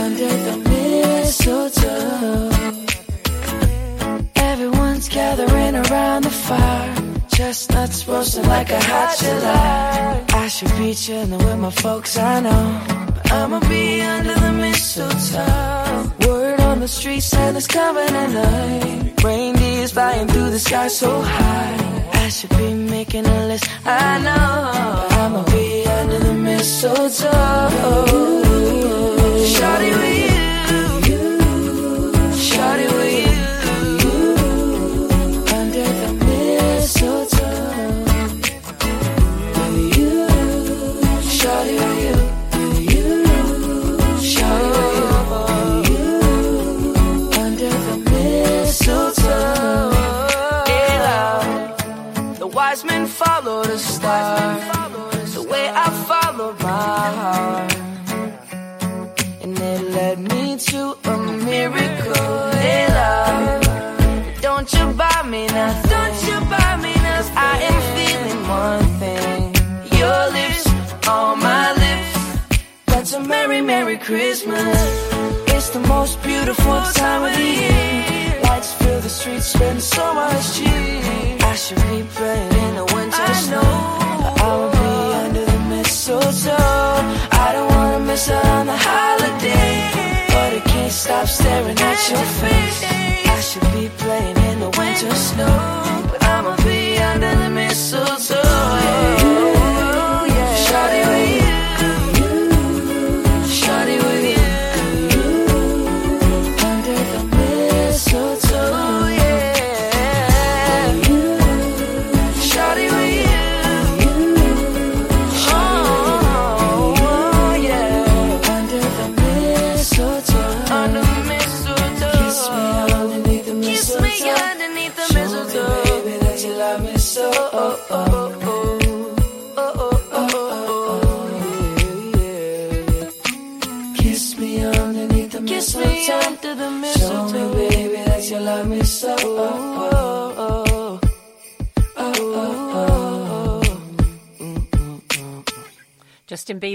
under 0.05 0.33
the 0.47 0.57
mistletoe. 0.71 2.51
Everyone's 4.37 5.09
gathering 5.09 5.75
around 5.75 6.23
the 6.23 6.31
fire. 6.31 6.95
Chestnuts 7.29 8.07
roasting 8.09 8.47
like 8.47 8.71
a 8.71 8.81
hot 8.81 9.17
July. 9.19 10.25
I 10.45 10.49
should 10.49 10.75
be 10.79 10.95
chilling 10.95 11.37
with 11.37 11.59
my 11.59 11.71
folks, 11.71 12.17
I 12.17 12.41
know. 12.41 13.16
I'ma 13.31 13.61
be 13.69 14.01
under 14.03 14.35
the 14.35 14.53
mistletoe. 14.53 16.13
Word 16.29 16.61
on 16.61 16.81
the 16.81 16.89
street 16.89 17.21
Santa's 17.21 17.67
coming 17.67 18.09
at 18.09 18.31
night. 18.31 19.23
Reindeer's 19.23 19.93
flying 19.93 20.29
through 20.29 20.51
the 20.51 20.59
sky 20.59 20.89
so 20.89 21.21
high. 21.21 22.11
I 22.13 22.29
should 22.29 22.51
be 22.51 22.75
making 22.75 23.27
a 23.27 23.47
list. 23.47 23.69
I 23.85 24.19
know 24.19 25.17
I'ma 25.23 25.43
be 25.45 25.87
under 25.87 26.19
the 26.19 26.35
mistletoe. 26.35 27.71
Shawty, 29.55 29.93
we. 30.01 30.36
Merry, 73.97 74.05
Christmas. 74.05 75.11
It's 75.49 75.71
the 75.71 75.81
most 75.81 76.23
beautiful 76.23 76.81
time 76.95 77.25
of 77.25 77.37
the 77.37 77.43
year. 77.43 78.41
Lights 78.43 78.73
fill 78.75 79.01
the 79.01 79.09
streets, 79.09 79.47
spend 79.47 79.83
so 79.83 80.15
much 80.15 80.59
cheer. 80.59 81.39
I 81.41 81.57
should 81.57 81.77
be 81.77 82.05
praying 82.15 82.53
in 82.53 82.75
the 82.77 82.85
winter 82.95 83.35
snow. 83.35 83.61
I 83.61 84.57
will 84.57 84.71
be 84.71 85.15
under 85.25 85.45
the 85.45 85.59
mistletoe. 85.71 86.57
I 87.33 87.53
don't 87.53 87.69
wanna 87.69 88.01
miss 88.01 88.31
out 88.31 88.45
on 88.45 88.67
the 88.67 88.77
holiday. 88.77 90.27
But 90.29 90.53
I 90.55 90.61
can't 90.67 90.93
stop 90.93 91.27
staring 91.29 91.79
at 91.79 92.11
your 92.11 92.27
face. 92.41 92.66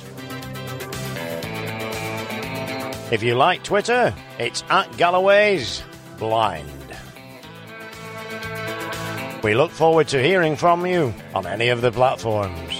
If 3.10 3.22
you 3.22 3.34
like 3.36 3.62
Twitter, 3.62 4.14
it's 4.38 4.64
at 4.70 4.96
Galloway's 4.96 5.82
Blind. 6.18 6.70
We 9.42 9.54
look 9.54 9.70
forward 9.70 10.08
to 10.08 10.22
hearing 10.22 10.56
from 10.56 10.86
you 10.86 11.14
on 11.34 11.46
any 11.46 11.68
of 11.68 11.82
the 11.82 11.92
platforms. 11.92 12.73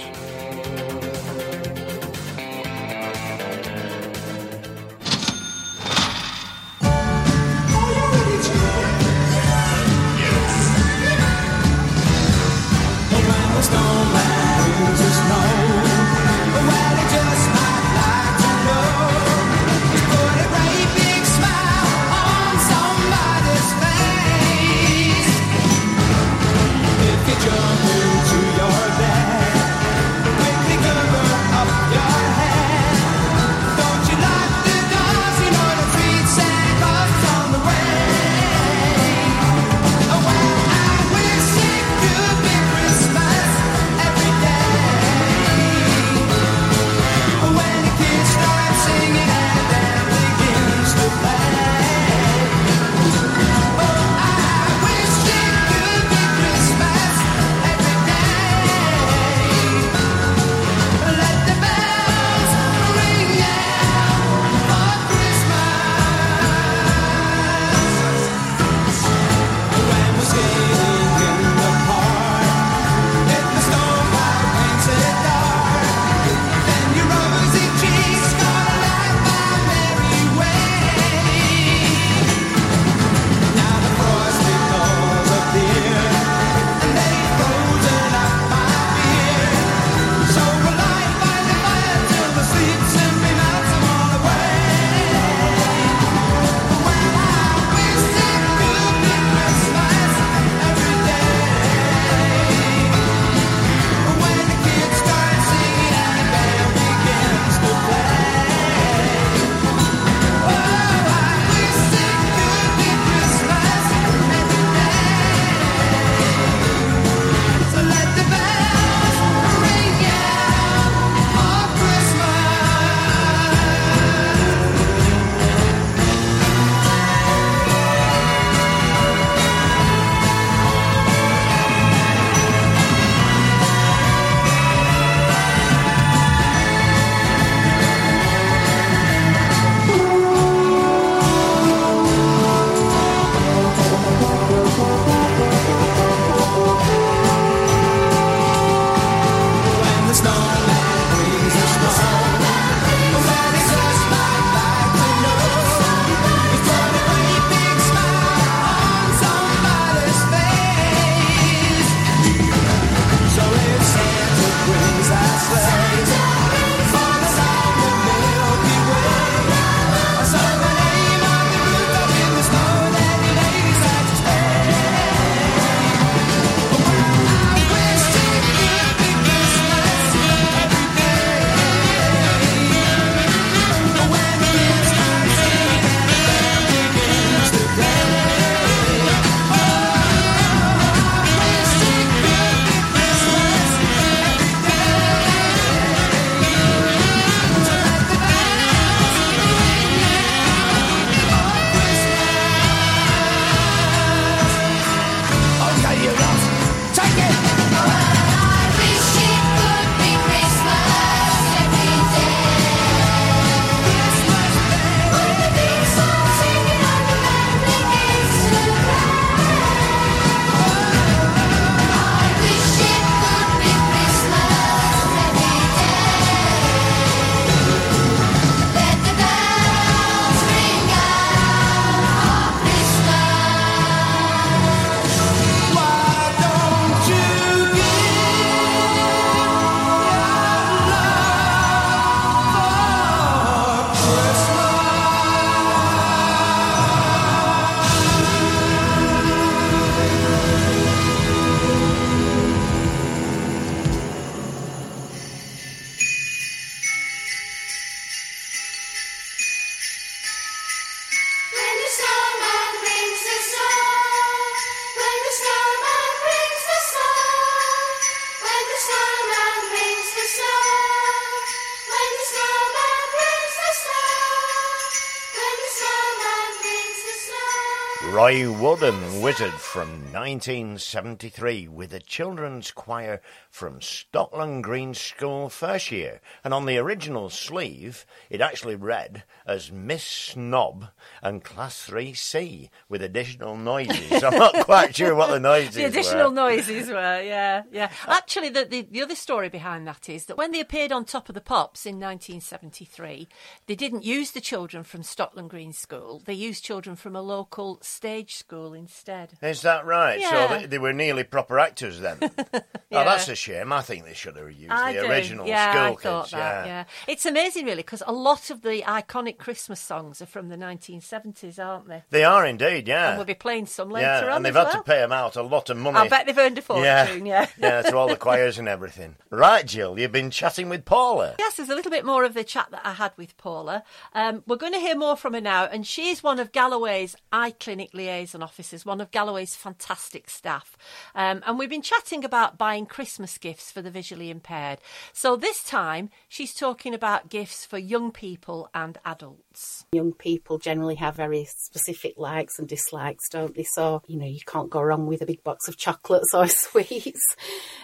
Roy 278.15 278.49
Wood 278.49 278.81
and 278.81 279.21
Wizzard 279.21 279.51
from 279.51 279.89
1973 280.13 281.67
with 281.67 281.93
a 281.93 281.99
children's 281.99 282.71
choir 282.71 283.21
from 283.51 283.81
Stockland 283.81 284.61
Green 284.61 284.93
School 284.93 285.49
first 285.49 285.91
year. 285.91 286.21
And 286.41 286.53
on 286.53 286.65
the 286.65 286.77
original 286.77 287.29
sleeve, 287.29 288.05
it 288.29 288.39
actually 288.39 288.77
read 288.77 289.25
as 289.45 289.69
Miss 289.69 290.01
Snob 290.01 290.87
and 291.21 291.43
Class 291.43 291.89
3C 291.89 292.69
with 292.87 293.01
additional 293.03 293.57
noises. 293.57 294.23
I'm 294.23 294.37
not 294.37 294.53
quite 294.65 294.95
sure 294.95 295.13
what 295.13 295.31
the 295.31 295.39
noises 295.41 295.75
The 295.75 295.83
additional 295.83 296.29
were. 296.29 296.35
noises 296.35 296.87
were, 296.87 297.21
yeah, 297.21 297.63
yeah. 297.69 297.91
Actually, 298.07 298.47
the, 298.47 298.63
the, 298.63 298.87
the 298.89 299.01
other 299.01 299.15
story 299.15 299.49
behind 299.49 299.85
that 299.87 300.07
is 300.07 300.27
that 300.27 300.37
when 300.37 300.53
they 300.53 300.61
appeared 300.61 300.93
on 300.93 301.03
Top 301.03 301.27
of 301.27 301.35
the 301.35 301.41
Pops 301.41 301.85
in 301.85 301.95
1973, 301.95 303.27
they 303.67 303.75
didn't 303.75 304.05
use 304.05 304.31
the 304.31 304.39
children 304.39 304.83
from 304.83 305.01
Stockland 305.01 305.49
Green 305.49 305.73
School. 305.73 306.21
They 306.23 306.33
used 306.33 306.63
children 306.63 306.95
from 306.95 307.13
a 307.17 307.21
local 307.21 307.77
stage 308.05 308.35
school 308.35 308.73
instead. 308.75 309.33
Is 309.41 309.63
that 309.63 309.83
right? 309.83 310.19
Yeah. 310.19 310.47
So 310.47 310.59
they, 310.59 310.65
they 310.67 310.77
were 310.77 310.93
nearly 310.93 311.23
proper 311.23 311.57
actors 311.57 311.99
then. 311.99 312.17
Yeah. 312.21 312.59
Oh, 312.91 313.03
that's 313.03 313.27
a 313.27 313.35
shame. 313.35 313.73
I 313.73 313.81
think 313.81 314.05
they 314.05 314.13
should 314.13 314.37
have 314.37 314.49
used 314.49 314.71
I 314.71 314.93
the 314.93 315.01
do. 315.01 315.07
original 315.07 315.47
yeah, 315.47 315.71
school 315.71 315.81
I 315.81 315.89
kids. 315.89 316.01
thought 316.01 316.31
that, 316.31 316.65
yeah. 316.65 316.83
It's 317.07 317.25
amazing, 317.25 317.65
really, 317.65 317.81
because 317.81 318.01
a 318.07 318.13
lot 318.13 318.49
of 318.49 318.61
the 318.61 318.83
iconic 318.83 319.37
Christmas 319.37 319.81
songs 319.81 320.21
are 320.21 320.25
from 320.25 320.47
the 320.47 320.55
1970s, 320.55 321.59
aren't 321.59 321.89
they? 321.89 322.03
They 322.11 322.23
are 322.23 322.45
indeed, 322.45 322.87
yeah. 322.87 323.09
And 323.09 323.17
we'll 323.17 323.25
be 323.25 323.33
playing 323.33 323.65
some 323.65 323.89
later 323.89 324.05
yeah, 324.05 324.25
on 324.27 324.37
and 324.37 324.45
they've 324.45 324.55
had 324.55 324.65
well. 324.65 324.73
to 324.75 324.83
pay 324.83 324.99
them 324.99 325.11
out 325.11 325.35
a 325.35 325.41
lot 325.41 325.69
of 325.69 325.75
money. 325.75 325.97
I 325.97 326.07
bet 326.07 326.25
they've 326.25 326.37
earned 326.37 326.57
a 326.57 326.61
fortune, 326.61 327.25
yeah. 327.25 327.47
yeah, 327.57 327.81
to 327.81 327.97
all 327.97 328.07
the 328.07 328.15
choirs 328.15 328.57
and 328.59 328.69
everything. 328.69 329.17
Right, 329.29 329.65
Jill, 329.65 329.99
you've 329.99 330.13
been 330.13 330.31
chatting 330.31 330.69
with 330.69 330.85
Paula. 330.85 331.35
Yes, 331.37 331.57
there's 331.57 331.69
a 331.69 331.75
little 331.75 331.91
bit 331.91 332.05
more 332.05 332.23
of 332.23 332.33
the 332.33 332.45
chat 332.45 332.69
that 332.71 332.85
I 332.85 332.93
had 332.93 333.11
with 333.17 333.35
Paula. 333.35 333.83
Um, 334.13 334.43
we're 334.47 334.55
going 334.55 334.73
to 334.73 334.79
hear 334.79 334.95
more 334.95 335.17
from 335.17 335.33
her 335.33 335.41
now, 335.41 335.65
and 335.65 335.85
she's 335.85 336.23
one 336.23 336.39
of 336.39 336.53
Galloway's 336.53 337.15
eye 337.33 337.51
clinic 337.59 337.93
liaison 337.95 338.43
officers, 338.43 338.85
one 338.85 339.01
of 339.01 339.11
Galloway's 339.11 339.55
fantastic 339.55 340.29
staff. 340.29 340.77
Um, 341.15 341.41
and 341.45 341.57
we've 341.57 341.69
been 341.69 341.81
chatting 341.81 342.23
about 342.23 342.57
buying 342.57 342.85
Christmas 342.85 343.37
gifts 343.37 343.71
for 343.71 343.81
the 343.81 343.89
visually 343.89 344.29
impaired. 344.29 344.79
So 345.13 345.35
this 345.35 345.63
time, 345.63 346.09
she's 346.27 346.53
talking 346.53 346.93
about 346.93 347.29
gifts 347.29 347.65
for 347.65 347.77
young 347.77 348.11
people 348.11 348.69
and 348.73 348.97
adults. 349.05 349.44
Young 349.91 350.13
people 350.13 350.57
generally 350.57 350.95
have 350.95 351.15
very 351.15 351.45
specific 351.45 352.15
likes 352.17 352.59
and 352.59 352.67
dislikes, 352.67 353.29
don't 353.29 353.55
they? 353.55 353.63
So, 353.63 354.01
you 354.07 354.17
know, 354.17 354.25
you 354.25 354.39
can't 354.45 354.69
go 354.69 354.81
wrong 354.81 355.07
with 355.07 355.21
a 355.21 355.25
big 355.25 355.43
box 355.43 355.67
of 355.67 355.77
chocolates 355.77 356.33
or 356.33 356.47
sweets, 356.49 357.21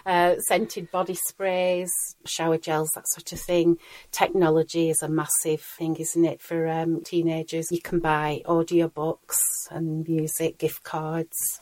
uh, 0.05 0.35
scented 0.47 0.91
body 0.91 1.17
sprays, 1.27 1.91
shower 2.25 2.57
gels, 2.57 2.89
that 2.95 3.07
sort 3.09 3.31
of 3.31 3.39
thing. 3.39 3.77
Technology 4.11 4.89
is 4.89 5.01
a 5.01 5.09
massive 5.09 5.61
thing, 5.61 5.95
isn't 5.95 6.25
it, 6.25 6.41
for 6.41 6.67
um, 6.67 7.01
teenagers? 7.03 7.71
You 7.71 7.81
can 7.81 7.99
buy 7.99 8.41
audiobooks 8.45 9.39
and 9.69 10.07
music, 10.07 10.57
gift 10.57 10.83
cards, 10.83 11.59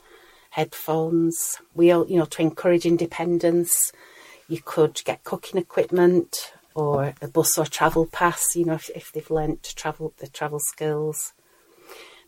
headphones. 0.51 1.57
We 1.73 1.91
all, 1.91 2.07
you 2.07 2.17
know, 2.17 2.25
to 2.25 2.41
encourage 2.41 2.85
independence, 2.85 3.91
you 4.47 4.61
could 4.63 5.01
get 5.05 5.23
cooking 5.23 5.59
equipment 5.59 6.53
or 6.79 7.13
a 7.21 7.27
bus 7.27 7.57
or 7.57 7.65
travel 7.65 8.05
pass, 8.05 8.43
you 8.55 8.65
know, 8.65 8.73
if, 8.73 8.89
if 8.95 9.11
they've 9.11 9.29
learnt 9.29 9.63
to 9.63 9.75
travel, 9.75 10.13
the 10.17 10.27
travel 10.27 10.59
skills. 10.59 11.33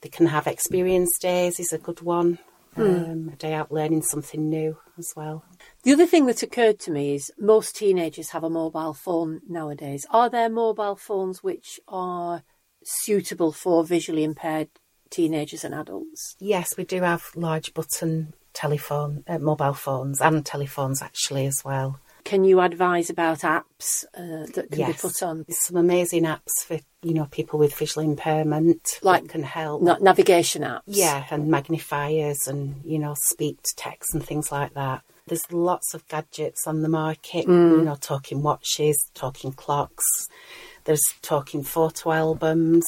They 0.01 0.09
can 0.09 0.27
have 0.27 0.47
experience 0.47 1.17
days 1.19 1.59
is 1.59 1.73
a 1.73 1.77
good 1.77 2.01
one. 2.01 2.39
Um, 2.77 3.31
a 3.33 3.35
day 3.35 3.53
out 3.53 3.71
learning 3.71 4.01
something 4.03 4.49
new 4.49 4.77
as 4.97 5.13
well. 5.15 5.43
The 5.83 5.91
other 5.91 6.07
thing 6.07 6.25
that 6.27 6.41
occurred 6.41 6.79
to 6.81 6.91
me 6.91 7.15
is 7.15 7.29
most 7.37 7.75
teenagers 7.75 8.29
have 8.29 8.45
a 8.45 8.49
mobile 8.49 8.93
phone 8.93 9.41
nowadays. 9.47 10.05
Are 10.09 10.29
there 10.29 10.49
mobile 10.49 10.95
phones 10.95 11.43
which 11.43 11.81
are 11.89 12.43
suitable 12.83 13.51
for 13.51 13.83
visually 13.83 14.23
impaired 14.23 14.69
teenagers 15.09 15.65
and 15.65 15.75
adults? 15.75 16.37
Yes, 16.39 16.69
we 16.77 16.85
do 16.85 17.01
have 17.01 17.25
large 17.35 17.73
button 17.73 18.33
telephone, 18.53 19.23
uh, 19.27 19.39
mobile 19.39 19.73
phones 19.73 20.21
and 20.21 20.45
telephones 20.45 21.01
actually 21.01 21.45
as 21.45 21.61
well. 21.65 21.99
Can 22.31 22.45
you 22.45 22.61
advise 22.61 23.09
about 23.09 23.39
apps 23.39 24.05
uh, 24.15 24.45
that 24.53 24.67
can 24.71 24.79
yes, 24.79 25.01
be 25.01 25.09
put 25.09 25.21
on? 25.21 25.43
There's 25.45 25.65
some 25.65 25.75
amazing 25.75 26.23
apps 26.23 26.63
for 26.65 26.79
you 27.03 27.13
know 27.13 27.25
people 27.25 27.59
with 27.59 27.75
visual 27.75 28.07
impairment 28.07 28.99
Like 29.01 29.23
that 29.23 29.29
can 29.31 29.43
help. 29.43 29.81
Na- 29.81 29.97
navigation 29.99 30.61
apps? 30.61 30.83
Yeah, 30.85 31.25
and 31.29 31.49
magnifiers 31.49 32.47
and, 32.47 32.81
you 32.85 32.99
know, 32.99 33.17
speak 33.31 33.61
to 33.63 33.75
text 33.75 34.13
and 34.13 34.25
things 34.25 34.49
like 34.49 34.73
that. 34.75 35.01
There's 35.27 35.51
lots 35.51 35.93
of 35.93 36.07
gadgets 36.07 36.65
on 36.65 36.83
the 36.83 36.87
market, 36.87 37.47
you 37.47 37.81
know, 37.81 37.97
talking 37.99 38.41
watches, 38.41 38.97
talking 39.13 39.51
clocks. 39.51 40.05
There's 40.85 41.03
talking 41.21 41.63
photo 41.63 42.13
albums. 42.13 42.85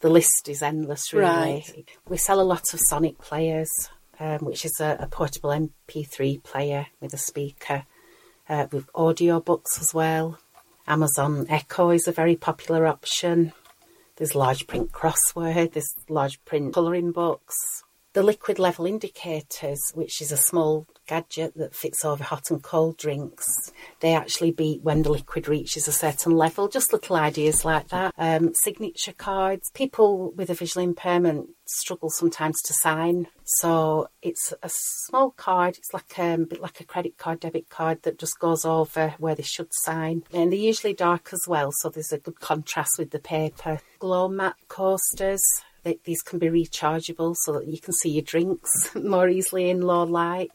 The 0.00 0.10
list 0.10 0.48
is 0.48 0.62
endless, 0.64 1.12
really. 1.12 1.24
Right. 1.24 1.88
We 2.08 2.16
sell 2.16 2.40
a 2.40 2.42
lot 2.42 2.74
of 2.74 2.80
Sonic 2.88 3.18
players, 3.18 3.70
um, 4.18 4.40
which 4.40 4.64
is 4.64 4.80
a, 4.80 4.96
a 4.98 5.06
portable 5.06 5.50
MP3 5.50 6.42
player 6.42 6.88
with 7.00 7.14
a 7.14 7.18
speaker, 7.18 7.84
uh, 8.48 8.66
with 8.70 8.88
audio 8.94 9.40
books 9.40 9.80
as 9.80 9.92
well. 9.92 10.38
Amazon 10.86 11.46
Echo 11.48 11.90
is 11.90 12.08
a 12.08 12.12
very 12.12 12.36
popular 12.36 12.86
option. 12.86 13.52
There's 14.16 14.34
large 14.34 14.66
print 14.66 14.90
crossword, 14.90 15.72
there's 15.72 15.94
large 16.08 16.42
print 16.44 16.74
colouring 16.74 17.12
books. 17.12 17.54
The 18.14 18.22
liquid 18.22 18.58
level 18.58 18.86
indicators, 18.86 19.80
which 19.94 20.20
is 20.22 20.32
a 20.32 20.36
small 20.36 20.86
gadget 21.06 21.54
that 21.56 21.74
fits 21.74 22.04
over 22.04 22.24
hot 22.24 22.50
and 22.50 22.62
cold 22.62 22.96
drinks, 22.96 23.46
they 24.00 24.14
actually 24.14 24.50
beat 24.50 24.82
when 24.82 25.02
the 25.02 25.10
liquid 25.10 25.46
reaches 25.46 25.86
a 25.86 25.92
certain 25.92 26.32
level. 26.32 26.68
Just 26.68 26.92
little 26.92 27.16
ideas 27.16 27.64
like 27.64 27.88
that. 27.88 28.14
Um, 28.16 28.52
signature 28.62 29.12
cards. 29.12 29.70
People 29.74 30.32
with 30.32 30.48
a 30.50 30.54
visual 30.54 30.84
impairment 30.84 31.50
struggle 31.66 32.08
sometimes 32.08 32.60
to 32.62 32.72
sign, 32.82 33.26
so 33.44 34.08
it's 34.22 34.54
a 34.62 34.70
small 34.70 35.30
card. 35.32 35.76
It's 35.76 35.92
like 35.92 36.18
um, 36.18 36.42
a 36.42 36.46
bit 36.46 36.62
like 36.62 36.80
a 36.80 36.84
credit 36.84 37.18
card, 37.18 37.40
debit 37.40 37.68
card 37.68 38.02
that 38.02 38.18
just 38.18 38.38
goes 38.38 38.64
over 38.64 39.14
where 39.18 39.34
they 39.34 39.42
should 39.42 39.68
sign, 39.84 40.24
and 40.32 40.50
they're 40.50 40.58
usually 40.58 40.94
dark 40.94 41.28
as 41.32 41.42
well, 41.46 41.70
so 41.72 41.90
there's 41.90 42.12
a 42.12 42.18
good 42.18 42.40
contrast 42.40 42.92
with 42.98 43.10
the 43.10 43.18
paper. 43.18 43.80
Glow 43.98 44.28
mat 44.28 44.56
coasters. 44.68 45.42
They, 45.88 45.98
these 46.04 46.20
can 46.20 46.38
be 46.38 46.48
rechargeable 46.48 47.34
so 47.44 47.54
that 47.54 47.66
you 47.66 47.80
can 47.80 47.94
see 47.94 48.10
your 48.10 48.22
drinks 48.22 48.94
more 48.94 49.26
easily 49.28 49.70
in 49.70 49.80
low 49.80 50.02
light. 50.02 50.52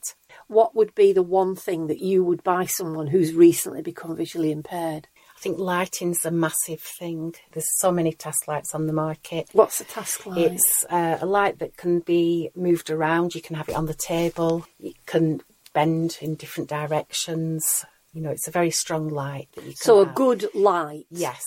What 0.47 0.75
would 0.75 0.93
be 0.93 1.11
the 1.11 1.23
one 1.23 1.55
thing 1.55 1.87
that 1.87 1.99
you 1.99 2.23
would 2.23 2.43
buy 2.43 2.65
someone 2.65 3.07
who's 3.07 3.33
recently 3.33 3.81
become 3.81 4.15
visually 4.15 4.51
impaired? 4.51 5.07
I 5.35 5.39
think 5.39 5.57
lighting's 5.57 6.23
a 6.23 6.29
massive 6.29 6.81
thing. 6.81 7.33
There's 7.51 7.79
so 7.79 7.91
many 7.91 8.13
task 8.13 8.47
lights 8.47 8.75
on 8.75 8.85
the 8.85 8.93
market. 8.93 9.49
What's 9.53 9.79
the 9.79 9.85
task 9.85 10.27
like? 10.27 10.37
It's 10.37 10.85
uh, 10.87 11.17
a 11.19 11.25
light 11.25 11.57
that 11.59 11.77
can 11.77 12.01
be 12.01 12.51
moved 12.55 12.91
around. 12.91 13.33
You 13.33 13.41
can 13.41 13.55
have 13.55 13.69
it 13.69 13.75
on 13.75 13.87
the 13.87 13.95
table. 13.95 14.67
It 14.79 15.03
can 15.07 15.41
bend 15.73 16.19
in 16.21 16.35
different 16.35 16.69
directions. 16.69 17.85
You 18.13 18.21
know, 18.21 18.29
it's 18.29 18.47
a 18.47 18.51
very 18.51 18.69
strong 18.69 19.09
light 19.09 19.49
that 19.55 19.63
you 19.63 19.71
can 19.71 19.77
so 19.77 20.01
a 20.01 20.05
have. 20.05 20.15
good 20.15 20.47
light. 20.53 21.07
yes. 21.09 21.41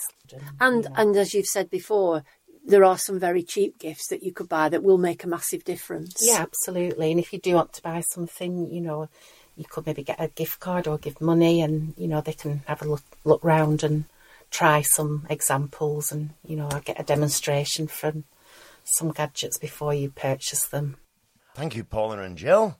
And 0.59 0.88
and 0.96 1.16
as 1.16 1.33
you've 1.35 1.46
said 1.46 1.70
before, 1.70 2.25
there 2.66 2.85
are 2.85 2.98
some 2.98 3.18
very 3.18 3.42
cheap 3.42 3.79
gifts 3.79 4.09
that 4.09 4.22
you 4.22 4.33
could 4.33 4.48
buy 4.48 4.68
that 4.68 4.83
will 4.83 4.98
make 4.98 5.24
a 5.24 5.29
massive 5.29 5.64
difference. 5.64 6.14
Yeah, 6.20 6.38
absolutely. 6.40 7.11
And 7.11 7.20
if 7.20 7.33
you 7.33 7.38
do 7.38 7.55
want 7.55 7.72
to 7.74 7.83
buy 7.83 8.00
something, 8.00 8.70
you 8.70 8.81
know, 8.81 9.09
you 9.57 9.64
could 9.64 9.87
maybe 9.87 10.02
get 10.02 10.20
a 10.20 10.29
gift 10.29 10.61
card 10.61 10.87
or 10.87 10.98
give 10.98 11.20
money, 11.20 11.62
and 11.62 11.94
you 11.96 12.09
know 12.09 12.20
they 12.20 12.33
can 12.33 12.62
have 12.66 12.83
a 12.83 12.88
look 12.88 13.02
look 13.24 13.42
round 13.42 13.83
and 13.83 14.05
try 14.50 14.83
some 14.83 15.26
examples, 15.31 16.12
and 16.12 16.31
you 16.44 16.57
know 16.57 16.68
get 16.85 17.00
a 17.00 17.05
demonstration 17.05 17.87
from 17.87 18.24
some 18.85 19.12
gadgets 19.12 19.59
before 19.59 19.94
you 19.94 20.11
purchase 20.11 20.66
them. 20.66 20.96
Thank 21.55 21.74
you, 21.74 21.85
Paula 21.85 22.18
and 22.20 22.37
Jill. 22.37 22.79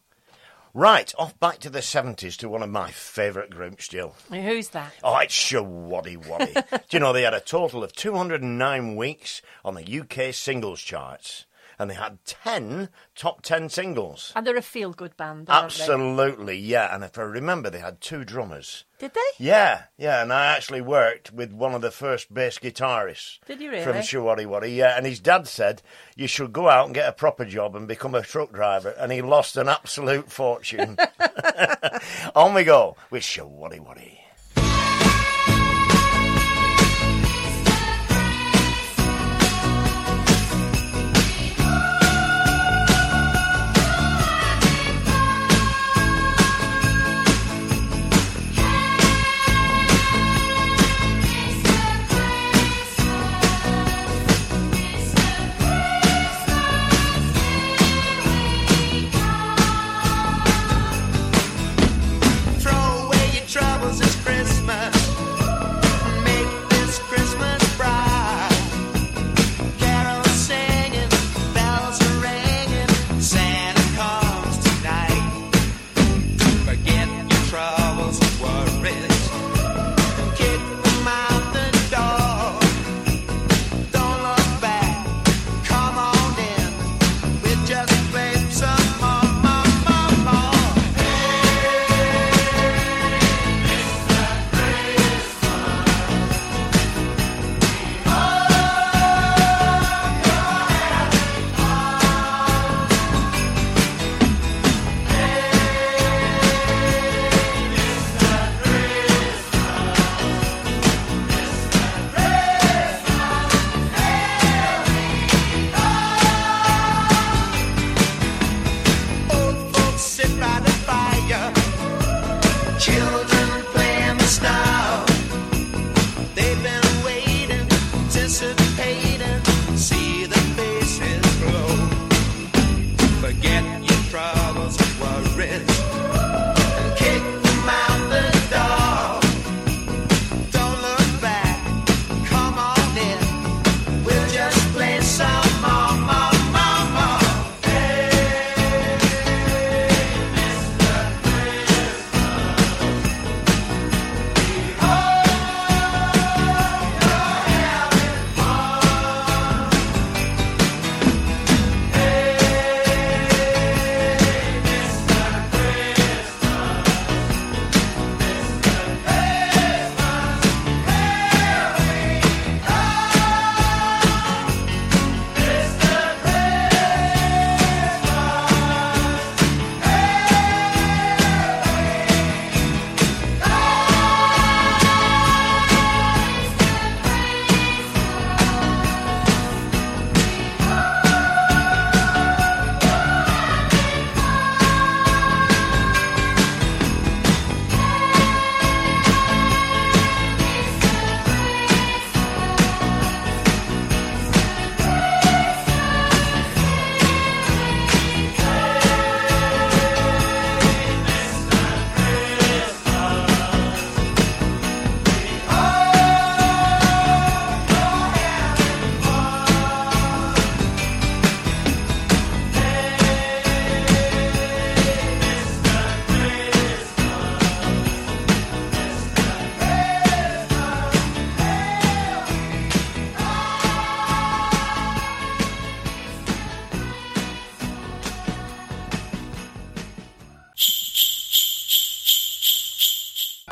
Right, 0.77 1.11
off 1.17 1.41
back 1.41 1.61
to 1.61 1.71
the 1.71 1.79
70s 1.79 2.37
to 2.37 2.51
one 2.51 2.62
of 2.62 2.69
my 2.69 2.91
favourite 2.91 3.49
groups, 3.49 3.89
Jill. 3.89 4.15
Who's 4.31 4.69
that? 4.69 4.93
Oh, 5.03 5.17
it's 5.17 5.33
Showaddywaddy. 5.35 6.71
Do 6.71 6.79
you 6.91 7.01
know 7.01 7.15
they 7.15 7.23
had 7.23 7.33
a 7.33 7.41
total 7.41 7.83
of 7.83 7.95
209 7.95 8.95
weeks 8.95 9.41
on 9.65 9.75
the 9.75 10.01
UK 10.01 10.35
singles 10.35 10.83
charts, 10.83 11.47
and 11.79 11.91
they 11.91 11.95
had 11.95 12.25
10 12.25 12.89
top 13.15 13.43
10 13.43 13.69
singles. 13.69 14.33
And 14.35 14.47
they're 14.47 14.57
a 14.57 14.62
feel 14.62 14.93
good 14.93 15.17
band, 15.17 15.49
aren't 15.51 15.73
they? 15.73 15.83
Absolutely, 15.83 16.59
yeah. 16.59 16.95
And 16.95 17.05
if 17.05 17.19
I 17.19 17.23
remember, 17.23 17.71
they 17.71 17.79
had 17.79 18.01
two 18.01 18.25
drummers. 18.25 18.85
Did 18.99 19.12
they? 19.15 19.45
Yeah, 19.45 19.85
yeah, 19.99 20.23
and 20.23 20.33
I 20.33 20.47
actually 20.47 20.81
worked 20.81 21.33
with 21.33 21.53
one 21.53 21.75
of 21.75 21.83
the 21.83 21.91
first 21.91 22.33
bass 22.33 22.59
guitarists. 22.59 23.39
Did 23.47 23.61
you 23.61 23.71
really? 23.71 23.85
From 23.85 23.97
Showaddywaddy, 23.97 24.75
yeah. 24.75 24.97
And 24.97 25.05
his 25.05 25.21
dad 25.21 25.47
said, 25.47 25.83
you 26.15 26.27
should 26.27 26.53
go 26.53 26.69
out 26.69 26.87
and 26.87 26.95
get 26.95 27.09
a 27.09 27.12
proper 27.12 27.45
job 27.45 27.77
and 27.77 27.87
become 27.87 28.15
a 28.15 28.23
truck 28.23 28.53
driver. 28.53 28.91
And 28.91 29.12
he 29.12 29.21
lost 29.21 29.57
an 29.57 29.69
absolute 29.69 30.31
fortune. 30.33 30.97
On 32.35 32.55
we 32.55 32.65
go 32.65 32.97
with 33.11 33.23
Showaddywaddy. 33.23 34.19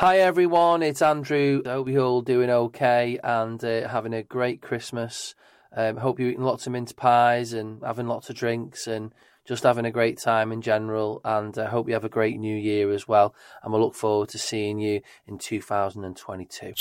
Hi 0.05 0.19
everyone, 0.19 0.83
it's 0.83 1.01
Andrew. 1.01 1.63
I 1.65 1.69
hope 1.69 1.89
you're 1.89 2.05
all 2.05 2.21
doing 2.21 2.51
okay 2.51 3.17
and 3.23 3.65
uh, 3.65 3.87
having 3.87 4.13
a 4.13 4.21
great 4.21 4.61
Christmas. 4.61 5.33
Um, 5.75 5.97
hope 5.97 6.19
you're 6.19 6.29
eating 6.29 6.43
lots 6.43 6.67
of 6.67 6.73
mince 6.73 6.91
pies 6.91 7.53
and 7.53 7.81
having 7.83 8.05
lots 8.05 8.29
of 8.29 8.35
drinks 8.35 8.85
and 8.85 9.11
just 9.45 9.63
having 9.63 9.83
a 9.83 9.89
great 9.89 10.19
time 10.19 10.51
in 10.51 10.61
general. 10.61 11.21
And 11.25 11.57
I 11.57 11.65
hope 11.65 11.87
you 11.87 11.95
have 11.95 12.05
a 12.05 12.07
great 12.07 12.37
new 12.37 12.55
year 12.55 12.91
as 12.91 13.07
well. 13.07 13.33
And 13.63 13.73
we'll 13.73 13.81
look 13.81 13.95
forward 13.95 14.29
to 14.29 14.37
seeing 14.37 14.77
you 14.77 15.01
in 15.25 15.39
2022. 15.39 16.73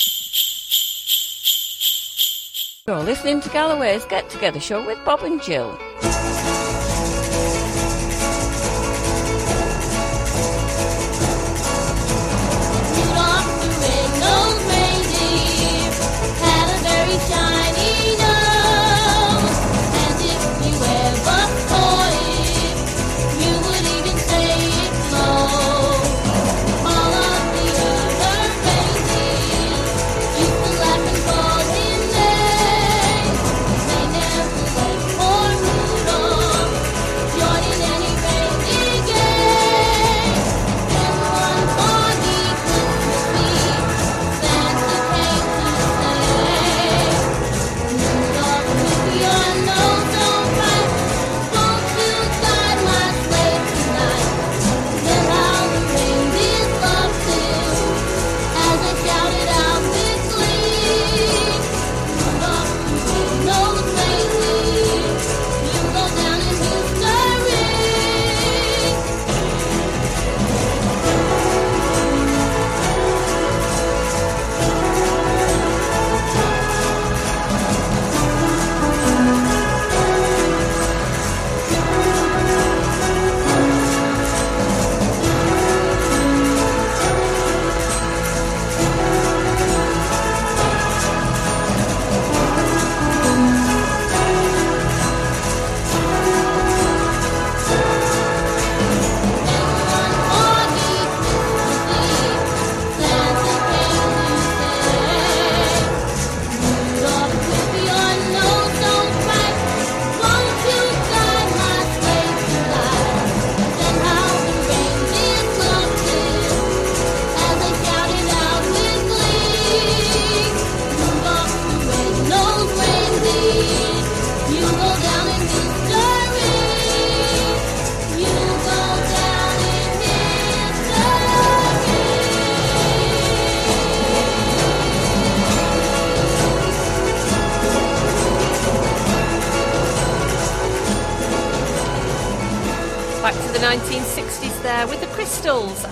You're 2.86 3.02
listening 3.04 3.40
to 3.40 3.48
Galloway's 3.48 4.04
Get 4.04 4.28
Together 4.28 4.60
Show 4.60 4.84
with 4.84 5.02
Bob 5.02 5.22
and 5.22 5.40
Jill. 5.40 5.78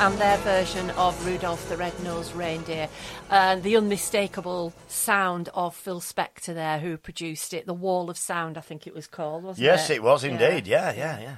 And 0.02 0.18
their 0.18 0.38
version 0.38 0.90
of 0.90 1.24
Rudolph 1.24 1.68
the 1.68 1.76
Red-Nosed 1.76 2.34
Reindeer 2.34 2.88
and 3.30 3.62
the 3.62 3.76
unmistakable 3.76 4.72
sound 4.88 5.48
of 5.54 5.76
Phil 5.76 6.00
Spector 6.00 6.52
there 6.52 6.80
who 6.80 6.96
produced 6.96 7.54
it. 7.54 7.66
The 7.66 7.72
Wall 7.72 8.10
of 8.10 8.18
Sound, 8.18 8.58
I 8.58 8.62
think 8.62 8.88
it 8.88 8.94
was 8.94 9.06
called, 9.06 9.44
wasn't 9.44 9.64
Yes, 9.64 9.90
it? 9.90 9.98
it 9.98 10.02
was 10.02 10.24
indeed. 10.24 10.66
Yeah, 10.66 10.92
yeah, 10.92 11.20
yeah. 11.20 11.36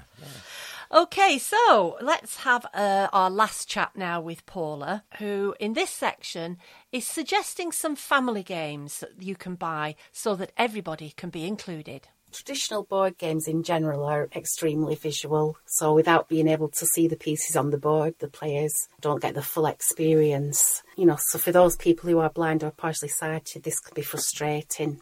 Okay, 0.90 1.37
so 1.37 1.98
let's 2.00 2.37
have 2.38 2.64
uh, 2.72 3.09
our 3.12 3.29
last 3.29 3.68
chat 3.68 3.90
now 3.96 4.22
with 4.22 4.46
Paula, 4.46 5.05
who 5.18 5.55
in 5.61 5.74
this 5.74 5.90
section 5.90 6.57
is 6.90 7.07
suggesting 7.07 7.70
some 7.70 7.94
family 7.96 8.42
games 8.42 9.00
that 9.00 9.22
you 9.22 9.37
can 9.37 9.57
buy 9.57 9.95
so 10.11 10.34
that 10.36 10.53
everybody 10.57 11.12
can 11.14 11.28
be 11.28 11.47
included. 11.47 12.09
Traditional 12.35 12.82
board 12.82 13.16
games 13.16 13.47
in 13.47 13.62
general 13.62 14.03
are 14.03 14.28
extremely 14.35 14.97
visual, 14.97 15.57
so 15.66 15.95
without 15.95 16.28
being 16.28 16.49
able 16.49 16.68
to 16.68 16.85
see 16.85 17.07
the 17.07 17.14
pieces 17.14 17.55
on 17.55 17.70
the 17.70 17.78
board, 17.78 18.16
the 18.18 18.26
players 18.26 18.74
don't 19.01 19.22
get 19.22 19.35
the 19.35 19.43
full 19.43 19.66
experience. 19.66 20.82
You 20.97 21.07
know, 21.07 21.16
so 21.28 21.39
for 21.39 21.53
those 21.53 21.76
people 21.76 22.11
who 22.11 22.18
are 22.18 22.28
blind 22.28 22.64
or 22.64 22.72
partially 22.72 23.09
sighted, 23.09 23.62
this 23.62 23.78
can 23.78 23.95
be 23.95 24.03
frustrating. 24.03 25.01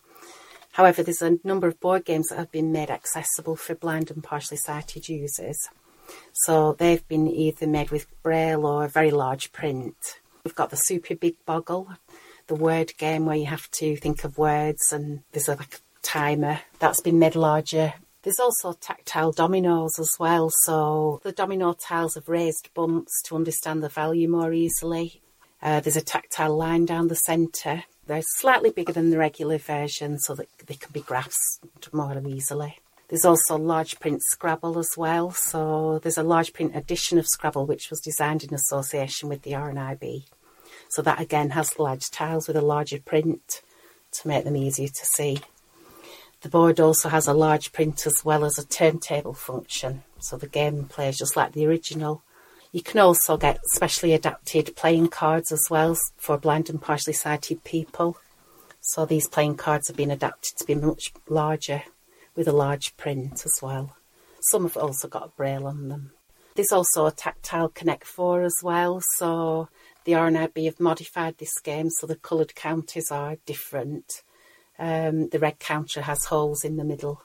However, 0.72 1.03
there's 1.03 1.22
a 1.22 1.39
number 1.43 1.66
of 1.66 1.80
board 1.80 2.05
games 2.05 2.28
that 2.28 2.37
have 2.37 2.53
been 2.53 2.70
made 2.70 2.91
accessible 2.91 3.57
for 3.57 3.74
blind 3.74 4.11
and 4.11 4.22
partially 4.22 4.59
sighted 4.59 5.09
users. 5.09 5.57
So 6.35 6.74
they've 6.74 7.07
been 7.09 7.28
either 7.28 7.66
made 7.66 7.91
with 7.91 8.09
braille 8.22 8.66
or 8.66 8.89
very 8.89 9.11
large 9.11 9.53
print. 9.53 10.20
We've 10.45 10.55
got 10.55 10.68
the 10.68 10.76
Super 10.76 11.14
Big 11.14 11.37
Boggle, 11.47 11.97
the 12.49 12.55
word 12.55 12.93
game 12.99 13.24
where 13.24 13.37
you 13.37 13.47
have 13.47 13.70
to 13.70 13.97
think 13.97 14.22
of 14.22 14.37
words 14.37 14.93
and 14.93 15.22
there's 15.33 15.49
a 15.49 15.55
like, 15.55 15.80
timer 16.03 16.61
that's 16.78 17.00
been 17.00 17.18
made 17.18 17.34
larger. 17.34 17.94
There's 18.22 18.38
also 18.38 18.72
tactile 18.74 19.32
dominoes 19.32 19.98
as 19.98 20.11
well, 20.18 20.50
so 20.62 21.20
the 21.24 21.32
domino 21.32 21.72
tiles 21.72 22.14
have 22.14 22.28
raised 22.28 22.70
bumps 22.74 23.20
to 23.22 23.34
understand 23.34 23.82
the 23.82 23.88
value 23.88 24.28
more 24.28 24.53
easily. 24.53 25.22
Uh, 25.61 25.80
there's 25.80 25.96
a 25.96 26.03
tactile 26.03 26.57
line 26.57 26.84
down 26.84 27.09
the 27.09 27.14
centre. 27.14 27.84
They're 28.07 28.22
slightly 28.22 28.70
bigger 28.70 28.92
than 28.92 29.11
the 29.11 29.18
regular 29.18 29.59
version 29.59 30.18
so 30.18 30.34
that 30.34 30.46
they 30.66 30.74
can 30.74 30.92
be 30.92 31.00
grasped 31.00 31.92
more 31.92 32.20
easily. 32.26 32.78
There's 33.09 33.24
also 33.24 33.57
large 33.57 34.00
print 34.00 34.22
Scrabble 34.30 34.78
as 34.78 34.90
well, 34.96 35.32
so 35.32 35.98
there's 35.98 36.16
a 36.16 36.22
large 36.22 36.53
print 36.53 36.74
edition 36.74 37.18
of 37.18 37.26
Scrabble 37.26 37.66
which 37.66 37.90
was 37.90 38.00
designed 38.00 38.42
in 38.42 38.55
association 38.55 39.28
with 39.28 39.42
the 39.42 39.53
RNIB. 39.53 40.24
So 40.88 41.03
that 41.03 41.20
again 41.20 41.50
has 41.50 41.78
large 41.78 42.11
tiles 42.11 42.48
with 42.48 42.57
a 42.57 42.62
larger 42.62 43.00
print 43.00 43.62
to 44.12 44.28
make 44.28 44.44
them 44.44 44.57
easier 44.57 44.88
to 44.88 45.07
see. 45.14 45.40
The 46.43 46.49
board 46.49 46.80
also 46.80 47.09
has 47.09 47.28
a 47.28 47.32
large 47.32 47.72
print 47.72 48.05
as 48.05 48.24
well 48.24 48.45
as 48.45 48.59
a 48.59 48.66
turntable 48.66 49.32
function, 49.32 50.03
so 50.18 50.36
the 50.36 50.49
game 50.49 50.86
plays 50.86 51.16
just 51.16 51.36
like 51.36 51.53
the 51.53 51.66
original. 51.66 52.22
You 52.72 52.82
can 52.82 52.99
also 52.99 53.36
get 53.36 53.61
specially 53.74 54.12
adapted 54.12 54.74
playing 54.74 55.09
cards 55.09 55.53
as 55.53 55.68
well 55.70 55.97
for 56.16 56.36
blind 56.36 56.68
and 56.68 56.82
partially 56.82 57.12
sighted 57.12 57.62
people. 57.62 58.16
So 58.80 59.07
these 59.07 59.28
playing 59.28 59.57
cards 59.57 59.86
have 59.86 59.97
been 59.97 60.11
adapted 60.11 60.57
to 60.57 60.64
be 60.64 60.74
much 60.74 61.12
larger 61.28 61.84
with 62.34 62.49
a 62.49 62.53
large 62.53 62.97
print 62.97 63.45
as 63.45 63.61
well. 63.62 63.95
Some 64.51 64.64
have 64.64 64.76
also 64.76 65.07
got 65.07 65.36
braille 65.36 65.66
on 65.66 65.88
them. 65.88 66.11
There's 66.57 66.72
also 66.72 67.07
a 67.07 67.12
tactile 67.12 67.68
Connect 67.68 68.05
4 68.05 68.43
as 68.43 68.57
well, 68.64 69.01
so 69.16 69.68
the 70.05 70.12
RNIB 70.12 70.64
have 70.64 70.80
modified 70.80 71.38
this 71.38 71.59
game 71.61 71.88
so 71.88 72.09
the 72.09 72.16
coloured 72.16 72.57
counters 72.57 73.12
are 73.12 73.36
different. 73.47 74.22
Um, 74.83 75.28
the 75.28 75.39
red 75.39 75.61
counter 75.61 76.03
has 76.03 76.24
holes 76.24 76.64
in 76.64 76.76
the 76.76 76.83
middle, 76.83 77.22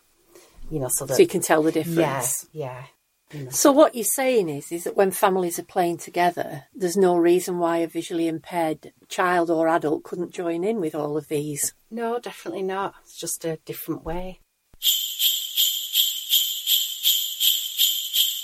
you 0.70 0.80
know, 0.80 0.89
so 0.91 1.08
that 1.08 1.16
So 1.16 1.24
you 1.24 1.28
can 1.28 1.41
tell 1.41 1.64
the 1.64 1.72
difference. 1.72 2.45
Yeah, 2.53 2.84
yeah. 3.32 3.49
So 3.49 3.72
what 3.72 3.95
you're 3.95 4.05
saying 4.05 4.47
is, 4.47 4.72
is 4.72 4.84
that 4.84 4.95
when 4.95 5.10
families 5.10 5.58
are 5.58 5.64
playing 5.64 5.97
together, 5.97 6.66
there's 6.76 6.95
no 6.95 7.18
reason 7.18 7.58
why 7.58 7.78
a 7.78 7.88
visually 7.88 8.28
impaired 8.28 8.93
child 9.10 9.49
or 9.49 9.68
adult 9.68 10.03
couldn't 10.03 10.36
join 10.36 10.64
in 10.64 10.80
with 10.80 10.93
all 10.93 11.18
of 11.18 11.30
these. 11.30 11.74
No, 11.89 12.20
definitely 12.20 12.62
not. 12.62 12.93
It's 13.01 13.20
just 13.20 13.43
a 13.43 13.58
different 13.66 14.05
way. 14.05 14.39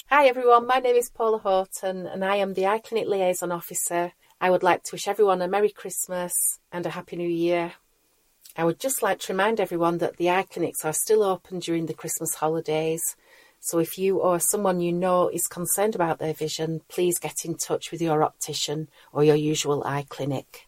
Hi 0.10 0.28
everyone, 0.28 0.66
my 0.66 0.80
name 0.80 0.96
is 0.96 1.12
Paula 1.12 1.38
Horton 1.38 2.08
and 2.08 2.26
I 2.26 2.38
am 2.38 2.56
the 2.56 2.66
Eye 2.66 2.80
Clinic 2.80 3.08
Liaison 3.08 3.52
Officer. 3.52 4.14
I 4.42 4.50
would 4.50 4.64
like 4.64 4.84
to 4.86 4.96
wish 4.96 5.08
everyone 5.08 5.42
a 5.44 5.48
Merry 5.48 5.70
Christmas 5.70 6.34
and 6.72 6.86
a 6.86 6.90
Happy 6.90 7.16
New 7.16 7.30
Year. 7.30 7.74
I 8.56 8.64
would 8.64 8.80
just 8.80 9.02
like 9.02 9.20
to 9.22 9.34
remind 9.34 9.60
everyone 9.60 9.98
that 9.98 10.18
the 10.18 10.30
eye 10.30 10.44
clinics 10.44 10.86
are 10.86 10.94
still 10.94 11.24
open 11.24 11.58
during 11.58 11.88
the 11.88 11.94
Christmas 11.94 12.36
holidays. 12.36 13.02
So 13.60 13.80
if 13.80 13.98
you 13.98 14.20
or 14.20 14.40
someone 14.40 14.80
you 14.80 14.94
know 14.94 15.28
is 15.30 15.48
concerned 15.48 15.96
about 15.96 16.20
their 16.20 16.34
vision, 16.34 16.82
please 16.88 17.18
get 17.18 17.46
in 17.46 17.56
touch 17.56 17.92
with 17.92 18.02
your 18.02 18.24
optician 18.24 18.90
or 19.12 19.24
your 19.24 19.36
usual 19.36 19.84
eye 19.86 20.06
clinic. 20.08 20.68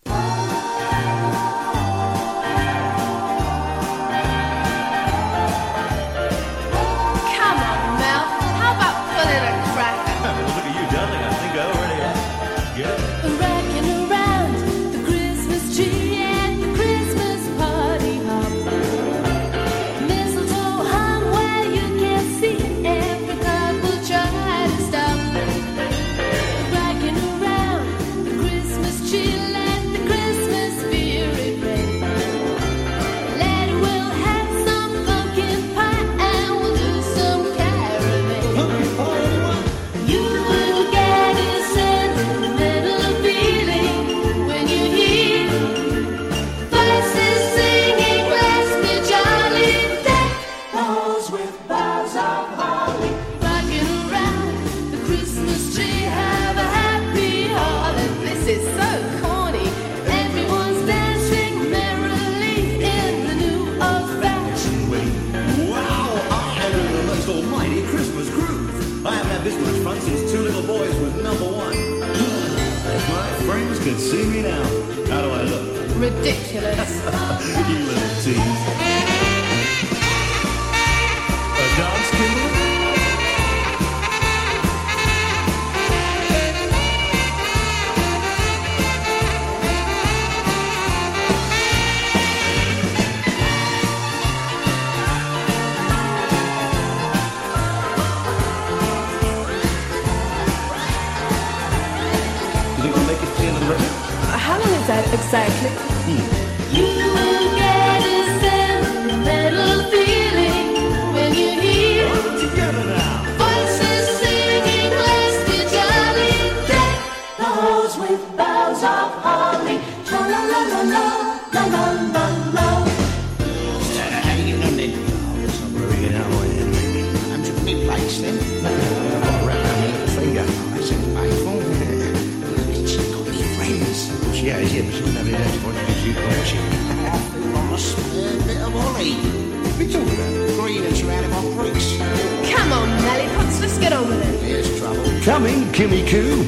Coming, 145.25 145.63
Kimmy 145.73 146.07
Coo. 146.07 146.43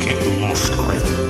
Get 0.00 0.40
lost. 0.40 1.21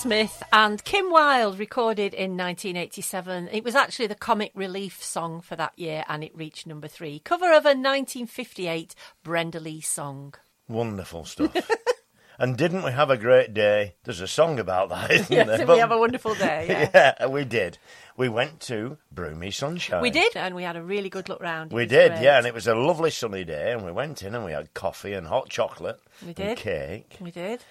Smith 0.00 0.42
and 0.50 0.82
Kim 0.84 1.10
Wilde 1.10 1.58
recorded 1.58 2.14
in 2.14 2.30
1987. 2.36 3.48
It 3.52 3.62
was 3.62 3.74
actually 3.74 4.06
the 4.06 4.14
comic 4.14 4.50
relief 4.54 5.02
song 5.04 5.42
for 5.42 5.56
that 5.56 5.78
year 5.78 6.04
and 6.08 6.24
it 6.24 6.34
reached 6.34 6.66
number 6.66 6.88
three. 6.88 7.18
Cover 7.18 7.48
of 7.52 7.66
a 7.66 7.76
1958 7.76 8.94
Brenda 9.22 9.60
Lee 9.60 9.82
song. 9.82 10.32
Wonderful 10.68 11.26
stuff. 11.26 11.54
and 12.38 12.56
didn't 12.56 12.82
we 12.82 12.92
have 12.92 13.10
a 13.10 13.18
great 13.18 13.52
day? 13.52 13.96
There's 14.04 14.22
a 14.22 14.26
song 14.26 14.58
about 14.58 14.88
that, 14.88 15.10
isn't 15.10 15.30
Yes, 15.30 15.46
there? 15.46 15.58
did 15.58 15.66
But- 15.66 15.74
we 15.74 15.80
have 15.80 15.92
a 15.92 15.98
wonderful 15.98 16.34
day? 16.34 16.66
Yeah. 16.94 17.14
yeah, 17.20 17.26
we 17.26 17.44
did. 17.44 17.76
We 18.16 18.30
went 18.30 18.60
to 18.62 18.96
Broomy 19.12 19.50
Sunshine. 19.50 20.00
We 20.02 20.10
did, 20.10 20.34
and 20.36 20.54
we 20.54 20.62
had 20.62 20.76
a 20.76 20.82
really 20.82 21.08
good 21.10 21.28
look 21.28 21.40
round. 21.42 21.72
We 21.72 21.84
did, 21.86 22.12
great. 22.12 22.22
yeah, 22.22 22.38
and 22.38 22.46
it 22.46 22.54
was 22.54 22.66
a 22.66 22.74
lovely 22.74 23.10
sunny 23.10 23.44
day, 23.44 23.72
and 23.72 23.84
we 23.84 23.92
went 23.92 24.22
in 24.22 24.34
and 24.34 24.44
we 24.46 24.52
had 24.52 24.72
coffee 24.74 25.12
and 25.12 25.26
hot 25.26 25.48
chocolate 25.50 26.00
We 26.22 26.28
and 26.28 26.36
did. 26.36 26.58
cake, 26.58 27.16
We 27.20 27.30
did. 27.30 27.62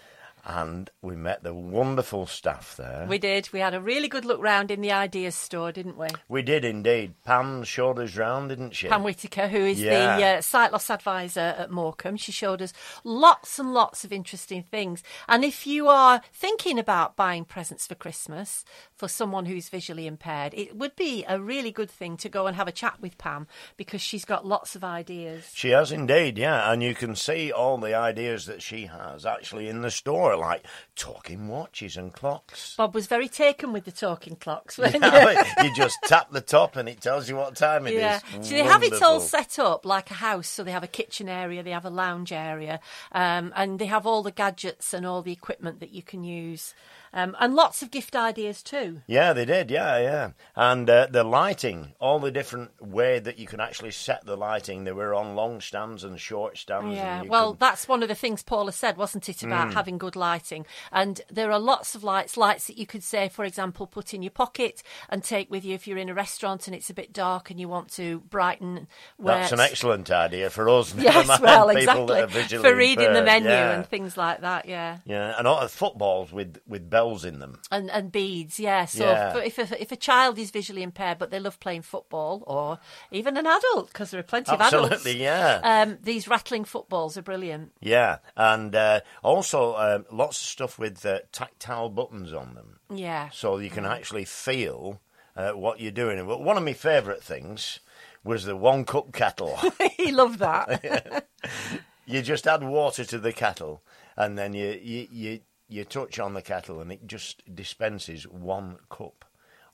And 0.45 0.89
we 1.01 1.15
met 1.15 1.43
the 1.43 1.53
wonderful 1.53 2.25
staff 2.25 2.75
there. 2.77 3.05
We 3.07 3.17
did. 3.17 3.49
We 3.53 3.59
had 3.59 3.73
a 3.73 3.81
really 3.81 4.07
good 4.07 4.25
look 4.25 4.41
round 4.41 4.71
in 4.71 4.81
the 4.81 4.91
ideas 4.91 5.35
store, 5.35 5.71
didn't 5.71 5.97
we? 5.97 6.07
We 6.27 6.41
did 6.41 6.65
indeed. 6.65 7.13
Pam 7.23 7.63
showed 7.63 7.99
us 7.99 8.15
round, 8.15 8.49
didn't 8.49 8.75
she? 8.75 8.87
Pam 8.87 9.03
Whitaker, 9.03 9.47
who 9.47 9.59
is 9.65 9.81
Yeah. 9.81 10.17
the 10.17 10.23
uh, 10.25 10.41
sight 10.41 10.71
loss 10.71 10.89
advisor 10.89 11.55
at 11.57 11.71
Morecambe, 11.71 12.17
she 12.17 12.31
showed 12.31 12.61
us 12.61 12.73
lots 13.03 13.59
and 13.59 13.73
lots 13.73 14.03
of 14.03 14.11
interesting 14.13 14.63
things. 14.63 15.03
And 15.27 15.43
if 15.43 15.65
you 15.67 15.87
are 15.87 16.21
thinking 16.33 16.79
about 16.79 17.15
buying 17.15 17.45
presents 17.45 17.87
for 17.87 17.95
Christmas 17.95 18.63
for 18.99 19.07
someone 19.07 19.45
who's 19.45 19.69
visually 19.69 20.05
impaired, 20.05 20.53
it 20.53 20.75
would 20.75 20.93
be 20.97 21.23
a 21.25 21.39
really 21.39 21.71
good 21.71 21.89
thing 21.89 22.17
to 22.17 22.27
go 22.27 22.47
and 22.47 22.55
have 22.57 22.67
a 22.67 22.71
chat 22.71 22.99
with 22.99 23.17
Pam 23.17 23.47
because 23.77 24.01
she's 24.01 24.25
got 24.25 24.45
lots 24.45 24.75
of 24.75 24.83
ideas. 24.83 25.49
She 25.53 25.69
has 25.69 25.93
indeed, 25.93 26.37
yeah, 26.37 26.69
and 26.69 26.83
you 26.83 26.93
can 26.93 27.15
see 27.15 27.49
all 27.49 27.77
the 27.77 27.93
ideas 27.93 28.45
that 28.47 28.61
she 28.61 28.87
has 28.87 29.25
actually 29.25 29.69
in 29.69 29.83
the 29.83 29.89
store, 29.89 30.35
like 30.35 30.65
talking 30.97 31.47
watches 31.47 31.95
and 31.95 32.11
clocks. 32.11 32.75
Bob 32.75 32.93
was 32.93 33.07
very 33.07 33.29
taken 33.29 33.71
with 33.71 33.85
the 33.85 33.91
talking 33.93 34.35
clocks. 34.35 34.77
weren't 34.77 34.95
you? 34.95 35.63
You 35.63 35.73
just 35.73 35.97
tap 36.03 36.29
the 36.31 36.41
top 36.41 36.75
and 36.75 36.89
it 36.89 36.99
tells 36.99 37.29
you 37.29 37.37
what 37.37 37.55
time 37.55 37.87
it 37.87 37.93
is. 37.93 38.01
yeah. 38.01 38.19
So 38.41 38.49
they 38.49 38.63
have 38.63 38.83
it 38.83 39.01
all 39.01 39.21
set 39.21 39.59
up 39.59 39.85
like 39.85 40.11
a 40.11 40.15
house. 40.15 40.49
So 40.49 40.65
they 40.65 40.71
have 40.71 40.83
a 40.83 40.87
kitchen 40.87 41.29
area, 41.29 41.63
they 41.63 41.71
have 41.71 41.85
a 41.85 41.89
lounge 41.89 42.33
area, 42.33 42.81
um, 43.13 43.53
and 43.55 43.79
they 43.79 43.85
have 43.85 44.05
all 44.05 44.23
the 44.23 44.31
gadgets 44.31 44.93
and 44.93 45.05
all 45.05 45.21
the 45.21 45.31
equipment 45.31 45.79
that 45.79 45.91
you 45.91 46.01
can 46.01 46.25
use, 46.25 46.73
um, 47.13 47.35
and 47.39 47.55
lots 47.55 47.81
of 47.81 47.91
gift 47.91 48.15
ideas 48.15 48.61
too. 48.63 49.01
Yeah, 49.07 49.33
they 49.33 49.45
did. 49.45 49.71
Yeah, 49.71 49.97
yeah, 49.99 50.31
and 50.55 50.89
uh, 50.89 51.07
the 51.09 51.23
lighting, 51.23 51.93
all 51.99 52.19
the 52.19 52.31
different 52.31 52.71
way 52.81 53.19
that 53.19 53.39
you 53.39 53.47
can 53.47 53.59
actually 53.59 53.91
set 53.91 54.25
the 54.25 54.35
lighting. 54.37 54.83
They 54.83 54.91
were 54.91 55.13
on 55.13 55.35
long 55.35 55.61
stands 55.61 56.03
and 56.03 56.19
short 56.19 56.57
stands. 56.57 56.95
Yeah, 56.95 57.23
well, 57.23 57.51
could- 57.51 57.59
that's 57.59 57.87
one 57.87 58.01
of 58.03 58.09
the 58.09 58.15
things 58.15 58.43
Paula 58.43 58.71
said, 58.71 58.97
wasn't 58.97 59.27
it, 59.29 59.43
about 59.43 59.69
Mm. 59.69 59.73
having 59.73 59.97
good 59.97 60.15
lighting? 60.15 60.65
And 60.91 61.21
there 61.31 61.51
are 61.51 61.59
lots 61.59 61.95
of 61.95 62.03
lights, 62.03 62.37
lights 62.37 62.67
that 62.67 62.77
you 62.77 62.85
could 62.85 63.03
say, 63.03 63.29
for 63.29 63.45
example, 63.45 63.87
put 63.87 64.13
in 64.13 64.21
your 64.21 64.31
pocket 64.31 64.81
and 65.09 65.23
take 65.23 65.49
with 65.51 65.65
you 65.65 65.75
if 65.75 65.87
you're 65.87 65.97
in 65.97 66.09
a 66.09 66.13
restaurant 66.13 66.67
and 66.67 66.75
it's 66.75 66.89
a 66.89 66.93
bit 66.93 67.11
dark 67.13 67.49
and 67.49 67.59
you 67.59 67.67
want 67.67 67.89
to 67.91 68.19
brighten. 68.29 68.87
That's 69.19 69.51
an 69.51 69.59
excellent 69.59 70.09
idea 70.11 70.49
for 70.49 70.69
us. 70.69 70.93
Yes, 71.09 71.27
well, 71.41 71.69
people 71.69 72.05
that 72.07 72.19
are 72.19 72.23
exactly. 72.25 72.59
For 72.59 72.75
reading 72.75 73.13
the 73.13 73.23
menu 73.23 73.49
Yeah. 73.49 73.71
and 73.71 73.85
things 73.85 74.15
like 74.17 74.41
that, 74.41 74.67
yeah. 74.67 74.97
Yeah, 75.05 75.33
and 75.37 75.47
all 75.47 75.67
footballs 75.67 76.31
with 76.31 76.57
with 76.67 76.89
bells 76.99 77.23
in 77.25 77.39
them. 77.39 77.59
And, 77.71 77.89
and 77.91 78.11
beads, 78.11 78.59
yeah. 78.59 78.85
So 78.85 79.05
Yeah. 79.05 79.37
If, 79.37 79.57
if, 79.57 79.71
a, 79.71 79.81
if 79.81 79.91
a 79.91 79.95
child 79.95 80.37
is 80.37 80.51
visually 80.51 80.83
impaired 80.83 81.17
but 81.17 81.31
they 81.31 81.39
love 81.39 81.59
playing 81.59 81.83
football, 81.83 82.43
or 82.45 82.79
even 83.11 83.37
an 83.37 83.47
adult, 83.47 83.87
because 83.87 84.11
there 84.11 84.19
are 84.19 84.23
plenty 84.23 84.51
of 84.51 84.61
adults. 84.61 84.91
Absolutely, 84.91 85.23
yeah. 85.23 85.61
Um, 85.63 85.97
these 86.03 86.27
rattling 86.27 86.65
footballs 86.65 87.17
are 87.17 87.21
brilliant. 87.21 87.71
Yeah, 87.81 88.17
and 88.35 88.75
uh, 88.75 88.99
also 89.23 89.75
um, 89.75 90.05
lots 90.11 90.41
of 90.41 90.47
stuff 90.47 90.79
with 90.79 91.05
uh, 91.05 91.19
tactile 91.31 91.89
buttons 91.89 92.33
on 92.33 92.55
them. 92.55 92.79
Yeah. 92.93 93.29
So 93.29 93.57
you 93.59 93.69
can 93.69 93.85
actually 93.85 94.25
feel 94.25 95.01
uh, 95.35 95.51
what 95.51 95.79
you're 95.79 95.91
doing. 95.91 96.25
But 96.27 96.41
one 96.41 96.57
of 96.57 96.63
my 96.63 96.73
favourite 96.73 97.23
things 97.23 97.79
was 98.23 98.43
the 98.43 98.55
one 98.55 98.83
cup 98.83 99.13
kettle. 99.13 99.57
he 99.97 100.11
loved 100.11 100.39
that. 100.39 101.27
you 102.05 102.21
just 102.21 102.47
add 102.47 102.63
water 102.63 103.05
to 103.05 103.17
the 103.17 103.31
kettle, 103.31 103.81
and 104.17 104.37
then 104.37 104.53
you, 104.53 104.77
you 104.81 105.07
you 105.11 105.39
you 105.69 105.85
touch 105.85 106.19
on 106.19 106.33
the 106.33 106.41
kettle, 106.41 106.81
and 106.81 106.91
it 106.91 107.07
just 107.07 107.43
dispenses 107.55 108.23
one 108.27 108.77
cup 108.89 109.23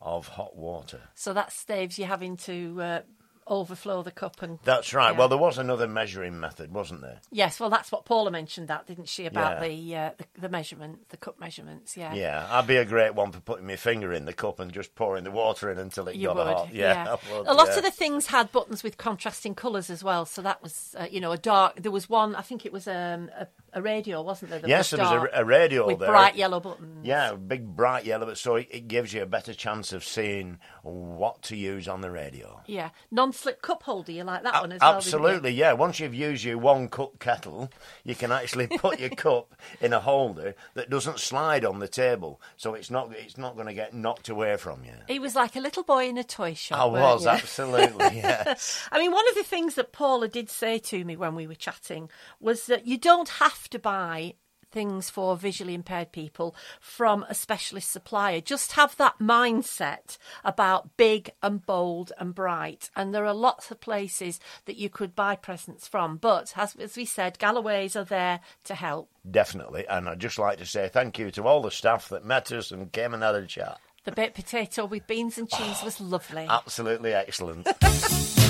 of 0.01 0.27
hot 0.27 0.55
water. 0.55 1.01
So 1.15 1.33
that 1.33 1.51
saves 1.51 1.97
you 1.97 2.05
having 2.05 2.37
to 2.37 2.81
uh, 2.81 3.01
overflow 3.47 4.03
the 4.03 4.11
cup 4.11 4.41
and. 4.41 4.59
That's 4.63 4.93
right. 4.93 5.11
Yeah. 5.11 5.17
Well, 5.17 5.29
there 5.29 5.37
was 5.37 5.57
another 5.57 5.87
measuring 5.87 6.39
method, 6.39 6.73
wasn't 6.73 7.01
there? 7.01 7.21
Yes, 7.31 7.59
well, 7.59 7.69
that's 7.69 7.91
what 7.91 8.03
Paula 8.05 8.29
mentioned, 8.31 8.67
that 8.67 8.87
didn't 8.87 9.07
she, 9.07 9.25
about 9.25 9.61
Yeah. 9.61 9.67
the, 9.67 9.95
uh, 9.95 10.11
the 10.17 10.41
the 10.41 10.49
measurement, 10.49 11.09
the 11.09 11.17
cup 11.17 11.39
measurements? 11.39 11.95
Yeah. 11.95 12.13
Yeah, 12.13 12.47
I'd 12.51 12.67
be 12.67 12.77
a 12.77 12.85
great 12.85 13.15
one 13.15 13.31
for 13.31 13.39
putting 13.39 13.67
my 13.67 13.77
finger 13.77 14.11
in 14.11 14.25
the 14.25 14.33
cup 14.33 14.59
and 14.59 14.71
just 14.71 14.95
pouring 14.95 15.23
the 15.23 15.31
water 15.31 15.71
in 15.71 15.77
until 15.79 16.07
it 16.07 16.15
You 16.15 16.27
got 16.27 16.35
would, 16.37 16.47
hot. 16.47 16.73
Yeah, 16.73 17.05
I 17.07 17.33
would, 17.33 17.47
a 17.47 17.53
lot 17.53 17.67
yeah. 17.69 17.77
of 17.77 17.83
the 17.83 17.91
things 17.91 18.27
had 18.27 18.51
buttons 18.51 18.83
with 18.83 18.97
contrasting 18.97 19.55
colours 19.55 19.89
as 19.89 20.03
well. 20.03 20.25
So 20.25 20.41
that 20.41 20.61
was, 20.61 20.95
uh, 20.99 21.07
you 21.09 21.21
know, 21.21 21.31
a 21.31 21.37
dark. 21.37 21.81
There 21.81 21.91
was 21.91 22.09
one. 22.09 22.35
I 22.35 22.41
think 22.41 22.65
it 22.65 22.73
was 22.73 22.87
um, 22.87 23.29
a, 23.37 23.47
a 23.75 23.81
radio, 23.81 24.21
wasn't 24.21 24.51
there? 24.51 24.61
Yes, 24.65 24.89
there 24.91 25.03
was 25.03 25.27
a, 25.33 25.41
a 25.41 25.45
radio 25.45 25.85
with 25.85 25.99
there. 25.99 26.07
bright 26.07 26.35
yellow 26.35 26.61
buttons. 26.61 27.05
Yeah, 27.05 27.35
big 27.35 27.75
bright 27.75 28.05
yellow, 28.05 28.25
but 28.25 28.37
so 28.37 28.55
it, 28.55 28.67
it 28.71 28.87
gives 28.87 29.13
you 29.13 29.21
a 29.21 29.25
better 29.25 29.53
chance 29.53 29.91
of 29.91 30.03
seeing 30.03 30.59
what 30.81 31.41
to 31.43 31.57
use 31.57 31.87
on 31.87 31.99
the 31.99 32.09
radio. 32.09 32.61
Yeah, 32.65 32.91
non-slip 33.11 33.61
cup 33.61 33.83
holder. 33.83 34.13
You 34.13 34.23
like 34.23 34.43
that 34.43 34.61
one 34.61 34.71
as 34.71 34.79
well? 34.81 34.93
didn't 34.93 35.11
you? 35.11 35.17
Absolutely, 35.17 35.51
yeah. 35.51 35.73
Once 35.73 35.99
you've 35.99 36.15
used 36.15 36.45
your 36.45 36.57
one 36.57 36.87
cup 36.87 37.19
kettle, 37.19 37.69
you 38.05 38.15
can 38.15 38.31
actually 38.31 38.67
put 38.67 38.99
your 38.99 39.09
cup 39.15 39.53
in 39.81 39.91
a 39.91 39.99
holder 39.99 40.55
that 40.73 40.89
doesn't 40.89 41.19
slide 41.19 41.65
on 41.65 41.79
the 41.79 41.89
table, 41.89 42.41
so 42.55 42.73
it's 42.75 42.89
not 42.89 43.11
it's 43.13 43.37
not 43.37 43.55
going 43.55 43.67
to 43.67 43.73
get 43.73 43.93
knocked 43.93 44.29
away 44.29 44.55
from 44.55 44.85
you. 44.85 44.93
He 45.07 45.19
was 45.19 45.35
like 45.35 45.57
a 45.57 45.59
little 45.59 45.83
boy 45.83 46.07
in 46.07 46.17
a 46.17 46.23
toy 46.23 46.53
shop. 46.53 46.79
I 46.79 46.85
was 46.85 47.25
you? 47.25 47.29
absolutely, 47.29 48.05
yes. 48.15 48.87
I 48.89 48.99
mean, 48.99 49.11
one 49.11 49.27
of 49.27 49.35
the 49.35 49.43
things 49.43 49.75
that 49.75 49.91
Paula 49.91 50.29
did 50.29 50.49
say 50.49 50.79
to 50.79 51.03
me 51.03 51.17
when 51.17 51.35
we 51.35 51.45
were 51.45 51.55
chatting 51.55 52.09
was 52.39 52.67
that 52.67 52.87
you 52.87 52.97
don't 52.97 53.27
have 53.27 53.64
to 53.69 53.79
buy 53.79 54.35
things 54.75 55.09
for 55.09 55.37
visually 55.37 55.73
impaired 55.73 56.11
people 56.11 56.53
from 56.81 57.25
a 57.29 57.33
specialist 57.33 57.89
supplier. 57.91 58.41
Just 58.41 58.73
have 58.73 58.95
that 58.97 59.17
mindset 59.19 60.17
about 60.43 60.97
big 60.97 61.31
and 61.41 61.65
bold 61.65 62.11
and 62.19 62.35
bright. 62.35 62.89
And 62.93 63.15
there 63.15 63.25
are 63.25 63.33
lots 63.33 63.71
of 63.71 63.79
places 63.79 64.39
that 64.65 64.75
you 64.75 64.89
could 64.89 65.15
buy 65.15 65.37
presents 65.37 65.87
from. 65.87 66.17
But 66.17 66.53
as, 66.57 66.75
as 66.75 66.97
we 66.97 67.05
said, 67.05 67.39
Galloway's 67.39 67.95
are 67.95 68.03
there 68.03 68.41
to 68.65 68.75
help. 68.75 69.09
Definitely, 69.29 69.87
and 69.87 70.09
I'd 70.09 70.19
just 70.19 70.37
like 70.37 70.57
to 70.59 70.65
say 70.65 70.89
thank 70.89 71.17
you 71.17 71.31
to 71.31 71.43
all 71.43 71.61
the 71.61 71.71
staff 71.71 72.09
that 72.09 72.25
met 72.25 72.51
us 72.51 72.71
and 72.71 72.91
came 72.91 73.13
and 73.13 73.23
had 73.23 73.35
a 73.35 73.47
chat. 73.47 73.79
The 74.03 74.11
baked 74.11 74.35
potato 74.35 74.85
with 74.85 75.07
beans 75.07 75.37
and 75.39 75.49
cheese 75.49 75.81
was 75.83 75.99
lovely. 75.99 76.45
Absolutely 76.47 77.13
excellent. 77.13 77.67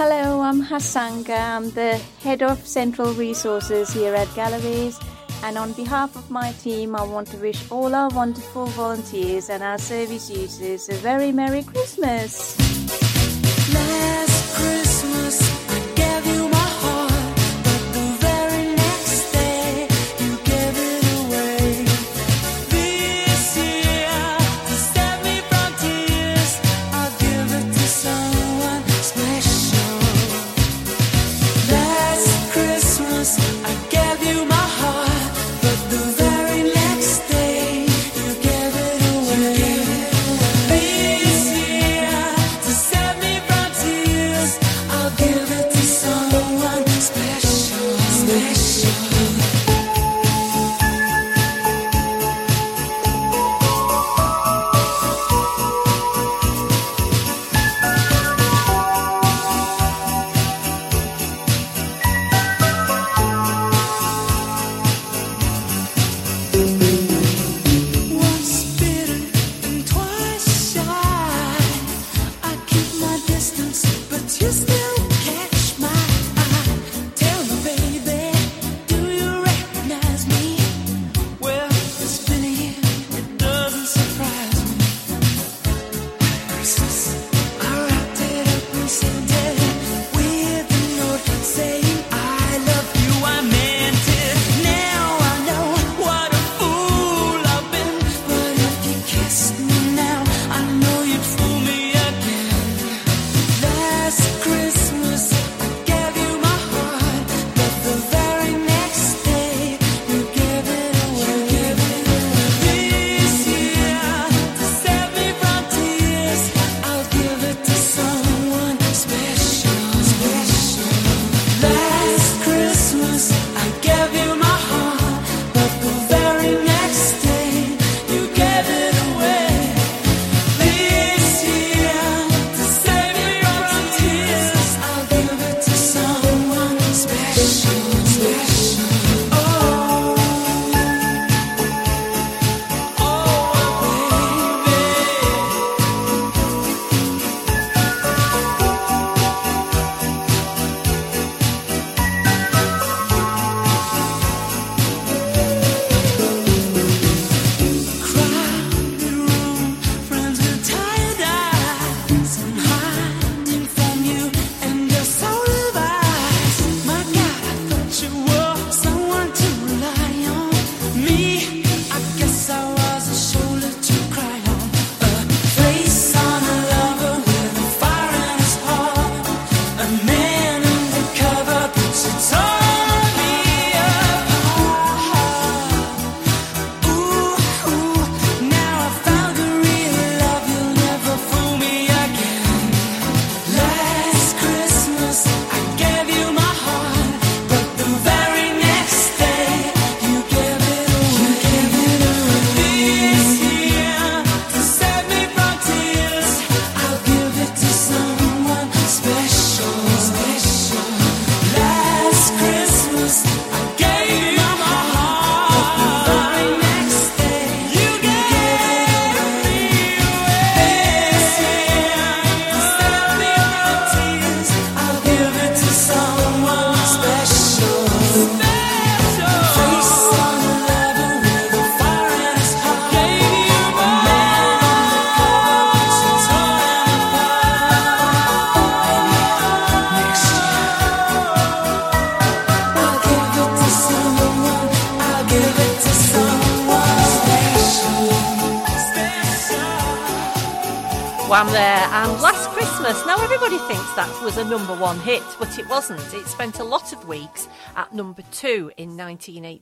Hello, 0.00 0.42
I'm 0.42 0.62
Hassanga. 0.62 1.36
I'm 1.56 1.70
the 1.72 1.96
head 2.22 2.40
of 2.40 2.64
Central 2.64 3.12
Resources 3.14 3.92
here 3.92 4.14
at 4.14 4.32
Galloway's. 4.32 4.96
And 5.42 5.58
on 5.58 5.72
behalf 5.72 6.14
of 6.14 6.30
my 6.30 6.52
team, 6.52 6.94
I 6.94 7.02
want 7.02 7.26
to 7.32 7.36
wish 7.38 7.68
all 7.68 7.92
our 7.92 8.08
wonderful 8.10 8.66
volunteers 8.66 9.50
and 9.50 9.60
our 9.60 9.76
service 9.76 10.30
users 10.30 10.88
a 10.88 10.94
very 11.02 11.32
Merry 11.32 11.64
Christmas. 11.64 12.56
Last 13.74 14.54
Christmas, 14.54 15.17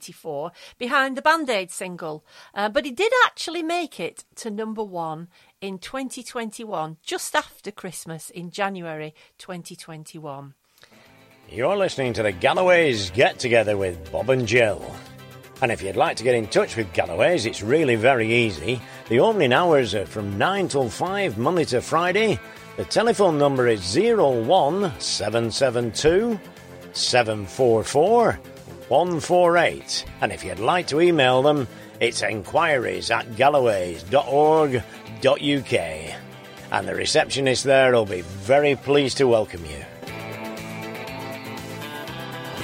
1984 0.06 0.52
behind 0.78 1.16
the 1.16 1.22
Band 1.22 1.50
Aid 1.50 1.70
single. 1.70 2.24
Uh, 2.54 2.68
but 2.68 2.86
it 2.86 2.96
did 2.96 3.12
actually 3.24 3.62
make 3.62 4.00
it 4.00 4.24
to 4.36 4.50
number 4.50 4.82
one 4.82 5.28
in 5.60 5.78
2021, 5.78 6.96
just 7.02 7.34
after 7.34 7.70
Christmas 7.70 8.30
in 8.30 8.50
January 8.50 9.14
2021. 9.38 10.54
You're 11.48 11.76
listening 11.76 12.12
to 12.14 12.24
the 12.24 12.32
Galloways 12.32 13.10
Get 13.10 13.38
Together 13.38 13.76
with 13.76 14.10
Bob 14.10 14.30
and 14.30 14.46
Jill. 14.46 14.82
And 15.62 15.72
if 15.72 15.82
you'd 15.82 15.96
like 15.96 16.16
to 16.16 16.24
get 16.24 16.34
in 16.34 16.48
touch 16.48 16.76
with 16.76 16.92
Galloways, 16.92 17.46
it's 17.46 17.62
really 17.62 17.96
very 17.96 18.34
easy. 18.34 18.78
The 19.08 19.20
opening 19.20 19.54
hours 19.54 19.94
are 19.94 20.04
from 20.04 20.36
9 20.36 20.68
till 20.68 20.90
5, 20.90 21.38
Monday 21.38 21.64
to 21.66 21.80
Friday. 21.80 22.38
The 22.76 22.84
telephone 22.84 23.38
number 23.38 23.68
is 23.68 23.96
01772 23.96 26.38
744 26.92 28.38
148. 28.88 30.04
And 30.20 30.32
if 30.32 30.44
you'd 30.44 30.58
like 30.58 30.88
to 30.88 31.00
email 31.00 31.42
them, 31.42 31.68
it's 32.00 32.22
enquiries 32.22 33.10
at 33.10 33.26
galloways.org.uk. 33.32 36.16
And 36.72 36.88
the 36.88 36.94
receptionist 36.94 37.64
there 37.64 37.92
will 37.92 38.06
be 38.06 38.22
very 38.22 38.76
pleased 38.76 39.18
to 39.18 39.28
welcome 39.28 39.64
you. 39.64 39.84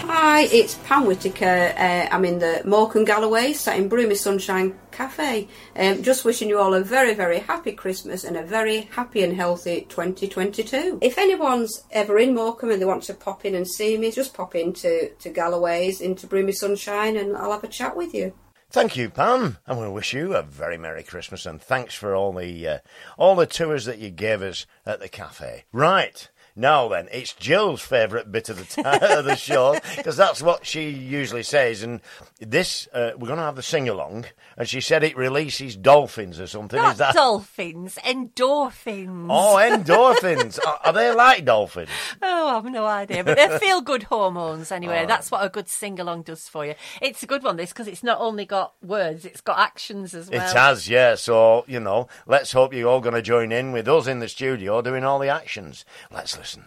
Hi, 0.06 0.42
it's 0.42 0.74
Pam 0.84 1.06
Whitaker. 1.06 1.74
Uh, 1.76 2.08
I'm 2.10 2.24
in 2.24 2.38
the 2.38 2.62
Morecambe 2.64 3.04
Galloway, 3.04 3.52
sat 3.52 3.78
in 3.78 3.88
Broomy 3.88 4.14
Sunshine 4.14 4.74
Cafe. 4.92 5.48
Um, 5.76 6.02
just 6.02 6.24
wishing 6.24 6.48
you 6.48 6.58
all 6.58 6.74
a 6.74 6.82
very, 6.82 7.14
very 7.14 7.40
happy 7.40 7.72
Christmas 7.72 8.24
and 8.24 8.36
a 8.36 8.44
very 8.44 8.82
happy 8.82 9.22
and 9.22 9.34
healthy 9.34 9.86
2022. 9.88 10.98
If 11.02 11.18
anyone's 11.18 11.84
ever 11.90 12.18
in 12.18 12.34
Morecambe 12.34 12.70
and 12.70 12.80
they 12.80 12.86
want 12.86 13.02
to 13.04 13.14
pop 13.14 13.44
in 13.44 13.54
and 13.54 13.66
see 13.66 13.98
me, 13.98 14.10
just 14.10 14.34
pop 14.34 14.54
into 14.54 15.10
to 15.18 15.30
Galloway's, 15.30 16.00
into 16.00 16.26
Broomy 16.26 16.52
Sunshine, 16.52 17.16
and 17.16 17.36
I'll 17.36 17.52
have 17.52 17.64
a 17.64 17.68
chat 17.68 17.96
with 17.96 18.14
you. 18.14 18.32
Thank 18.72 18.96
you, 18.96 19.10
Pam. 19.10 19.58
Want 19.68 19.82
to 19.82 19.90
wish 19.90 20.14
you 20.14 20.34
a 20.34 20.42
very 20.42 20.78
merry 20.78 21.02
Christmas 21.02 21.44
and 21.44 21.60
thanks 21.60 21.94
for 21.94 22.14
all 22.14 22.32
the 22.32 22.66
uh, 22.66 22.78
all 23.18 23.34
the 23.34 23.44
tours 23.44 23.84
that 23.84 23.98
you 23.98 24.08
gave 24.08 24.40
us 24.40 24.64
at 24.86 24.98
the 24.98 25.10
cafe. 25.10 25.64
Right. 25.72 26.30
Now 26.54 26.88
then, 26.88 27.08
it's 27.10 27.32
Jill's 27.32 27.80
favourite 27.80 28.30
bit 28.30 28.48
of 28.48 28.58
the 28.58 28.64
t- 28.64 28.82
of 28.84 29.24
the 29.24 29.36
show 29.36 29.78
because 29.96 30.16
that's 30.16 30.42
what 30.42 30.66
she 30.66 30.90
usually 30.90 31.42
says. 31.42 31.82
And 31.82 32.00
this, 32.40 32.88
uh, 32.92 33.12
we're 33.16 33.28
going 33.28 33.38
to 33.38 33.44
have 33.44 33.56
the 33.56 33.62
sing 33.62 33.88
along, 33.88 34.26
and 34.58 34.68
she 34.68 34.80
said 34.80 35.02
it 35.02 35.16
releases 35.16 35.76
dolphins 35.76 36.38
or 36.38 36.46
something. 36.46 36.78
Not 36.80 36.92
Is 36.92 36.98
that? 36.98 37.14
dolphins, 37.14 37.96
endorphins. 38.04 39.26
Oh, 39.30 39.56
endorphins. 39.56 40.58
are, 40.66 40.80
are 40.84 40.92
they 40.92 41.10
like 41.14 41.44
dolphins? 41.44 41.88
Oh, 42.20 42.58
I've 42.58 42.64
no 42.70 42.84
idea. 42.84 43.24
But 43.24 43.36
they're 43.36 43.58
feel 43.58 43.80
good 43.80 44.04
hormones 44.04 44.70
anyway. 44.70 45.06
That's 45.06 45.30
what 45.30 45.44
a 45.44 45.48
good 45.48 45.68
sing 45.68 45.98
along 45.98 46.22
does 46.22 46.48
for 46.48 46.66
you. 46.66 46.74
It's 47.00 47.22
a 47.22 47.26
good 47.26 47.42
one, 47.42 47.56
this, 47.56 47.70
because 47.70 47.88
it's 47.88 48.02
not 48.02 48.20
only 48.20 48.44
got 48.44 48.74
words, 48.82 49.24
it's 49.24 49.40
got 49.40 49.58
actions 49.58 50.14
as 50.14 50.28
well. 50.30 50.40
It 50.40 50.52
has, 50.52 50.88
yeah. 50.88 51.14
So, 51.14 51.64
you 51.66 51.80
know, 51.80 52.08
let's 52.26 52.52
hope 52.52 52.74
you're 52.74 52.88
all 52.88 53.00
going 53.00 53.14
to 53.14 53.22
join 53.22 53.52
in 53.52 53.72
with 53.72 53.88
us 53.88 54.06
in 54.06 54.18
the 54.18 54.28
studio 54.28 54.82
doing 54.82 55.04
all 55.04 55.18
the 55.18 55.28
actions. 55.28 55.84
Let's 56.10 56.36
listen. 56.42 56.64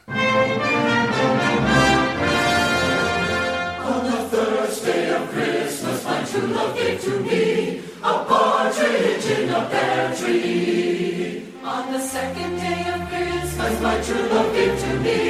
On 3.91 4.01
the 4.11 4.21
first 4.32 4.86
day 4.86 5.09
of 5.13 5.23
Christmas, 5.36 5.97
my 6.05 6.23
true 6.23 6.47
love 6.47 6.73
gave 6.78 7.01
to 7.01 7.19
me 7.19 7.82
a 8.01 8.13
partridge 8.32 9.26
in 9.38 9.49
a 9.49 9.61
pear 9.71 10.15
tree. 10.15 11.43
On 11.61 11.91
the 11.91 11.99
second 11.99 12.55
day 12.55 12.82
of 12.93 13.01
Christmas, 13.09 13.73
my 13.82 13.95
true 14.05 14.28
love 14.34 14.53
gave 14.53 14.80
to 14.80 14.91
me 15.05 15.21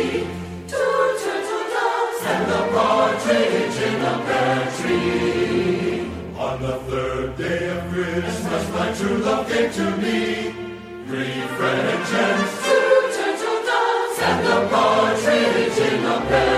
two 0.72 0.96
turtle 1.24 1.66
doves 1.76 2.22
and 2.34 2.48
a 2.60 2.62
partridge 2.78 3.78
in 3.90 3.98
a 4.14 4.16
pear 4.28 4.62
tree. 4.78 6.06
On 6.38 6.56
the 6.62 6.76
third 6.88 7.30
day 7.38 7.62
of 7.76 7.82
Christmas, 7.92 8.64
my 8.78 8.88
true 8.98 9.18
love 9.28 9.48
gave 9.50 9.74
to 9.80 9.88
me 10.04 10.20
three 11.08 11.42
French 11.58 12.10
hens, 12.18 12.52
two 12.66 12.95
and 14.28 14.48
a 14.48 14.68
partridge 14.70 15.78
in 15.78 16.06
a 16.06 16.20
pear 16.28 16.55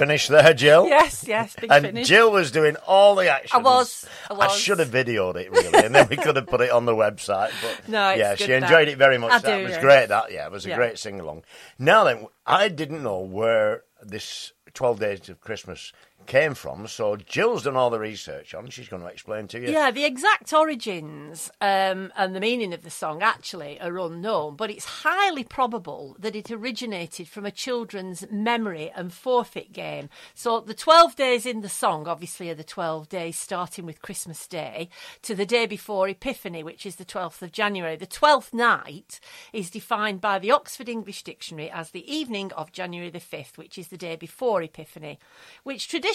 finish 0.00 0.28
there, 0.28 0.52
Jill. 0.54 0.86
Yes, 0.86 1.24
yes, 1.26 1.54
big 1.60 1.70
and 1.70 1.84
finish. 1.86 2.08
Jill 2.08 2.32
was 2.32 2.50
doing 2.50 2.76
all 2.86 3.14
the 3.14 3.28
action. 3.28 3.50
I 3.58 3.62
was, 3.62 4.06
I 4.28 4.34
was. 4.34 4.56
should 4.56 4.78
have 4.78 4.88
videoed 4.88 5.36
it 5.36 5.50
really, 5.52 5.84
and 5.84 5.94
then 5.94 6.08
we 6.10 6.16
could 6.16 6.36
have 6.36 6.46
put 6.46 6.60
it 6.60 6.70
on 6.70 6.86
the 6.86 6.94
website. 6.94 7.50
But 7.62 7.88
No, 7.88 8.10
it's 8.10 8.18
yeah, 8.18 8.34
she 8.34 8.46
that. 8.46 8.62
enjoyed 8.64 8.88
it 8.88 8.98
very 8.98 9.18
much. 9.18 9.32
I 9.32 9.38
that 9.38 9.58
do, 9.58 9.64
was 9.68 9.78
great. 9.78 10.06
That 10.08 10.32
yeah, 10.32 10.46
it 10.46 10.52
was 10.52 10.66
a 10.66 10.70
Yeah. 10.70 10.76
great 10.76 10.98
sing 10.98 11.20
along. 11.20 11.44
Now 11.78 12.04
then, 12.04 12.26
I 12.46 12.68
didn't 12.68 13.02
know 13.02 13.20
where 13.20 13.84
this 14.02 14.52
Twelve 14.74 14.98
Days 15.00 15.28
of 15.28 15.40
Christmas 15.40 15.92
came 16.26 16.54
from, 16.54 16.86
so 16.86 17.16
Jill's 17.16 17.64
done 17.64 17.76
all 17.76 17.90
the 17.90 17.98
research 17.98 18.54
on. 18.54 18.70
She's 18.70 18.88
going 18.88 19.02
to 19.02 19.08
explain 19.08 19.48
to 19.48 19.58
you. 19.58 19.70
Yeah, 19.70 19.90
the 19.90 20.04
exact 20.04 20.52
origins 20.52 21.50
um, 21.60 22.12
and 22.16 22.36
the 22.36 22.40
meaning 22.40 22.72
of 22.72 22.82
the 22.82 22.90
song 22.90 23.22
actually 23.22 23.80
are 23.80 23.98
unknown, 23.98 24.56
but 24.56 24.70
it's 24.70 24.84
highly 24.84 25.42
probable 25.42 26.16
that 26.18 26.36
it 26.36 26.50
originated 26.50 27.28
from 27.28 27.46
a 27.46 27.50
children's 27.50 28.24
memory 28.30 28.92
and 28.94 29.12
forfeit 29.12 29.72
game. 29.72 30.08
So 30.34 30.60
the 30.60 30.74
12 30.74 31.16
days 31.16 31.46
in 31.46 31.62
the 31.62 31.68
song, 31.68 32.06
obviously, 32.06 32.48
are 32.50 32.54
the 32.54 32.64
12 32.64 33.08
days 33.08 33.36
starting 33.36 33.86
with 33.86 34.02
Christmas 34.02 34.46
Day 34.46 34.88
to 35.22 35.34
the 35.34 35.46
day 35.46 35.66
before 35.66 36.08
Epiphany, 36.08 36.62
which 36.62 36.86
is 36.86 36.96
the 36.96 37.04
12th 37.04 37.42
of 37.42 37.52
January. 37.52 37.96
The 37.96 38.06
12th 38.06 38.54
night 38.54 39.20
is 39.52 39.70
defined 39.70 40.20
by 40.20 40.38
the 40.38 40.52
Oxford 40.52 40.88
English 40.88 41.24
Dictionary 41.24 41.70
as 41.70 41.90
the 41.90 42.08
evening 42.12 42.52
of 42.52 42.72
January 42.72 43.10
the 43.10 43.18
5th, 43.18 43.58
which 43.58 43.78
is 43.78 43.88
the 43.88 43.96
day 43.96 44.16
before 44.16 44.62
Epiphany, 44.62 45.18
which 45.64 45.88
traditionally 45.88 46.09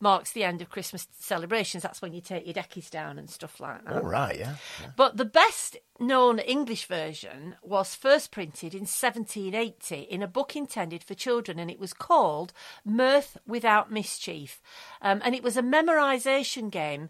marks 0.00 0.32
the 0.32 0.44
end 0.44 0.62
of 0.62 0.70
Christmas 0.70 1.08
celebrations. 1.18 1.82
That's 1.82 2.02
when 2.02 2.12
you 2.12 2.20
take 2.20 2.46
your 2.46 2.54
deckies 2.54 2.90
down 2.90 3.18
and 3.18 3.28
stuff 3.28 3.60
like 3.60 3.84
that. 3.84 3.94
All 3.94 4.02
right, 4.02 4.38
yeah. 4.38 4.56
But 4.96 5.16
the 5.16 5.24
best 5.24 5.76
known 5.98 6.38
English 6.38 6.86
version 6.86 7.56
was 7.62 7.94
first 7.94 8.30
printed 8.30 8.74
in 8.74 8.80
1780 8.80 10.02
in 10.02 10.22
a 10.22 10.28
book 10.28 10.56
intended 10.56 11.02
for 11.04 11.14
children, 11.14 11.58
and 11.58 11.70
it 11.70 11.78
was 11.78 11.92
called 11.92 12.52
Mirth 12.84 13.36
Without 13.46 13.90
Mischief. 13.90 14.60
Um, 15.00 15.20
and 15.24 15.34
it 15.34 15.42
was 15.42 15.56
a 15.56 15.62
memorisation 15.62 16.70
game 16.70 17.08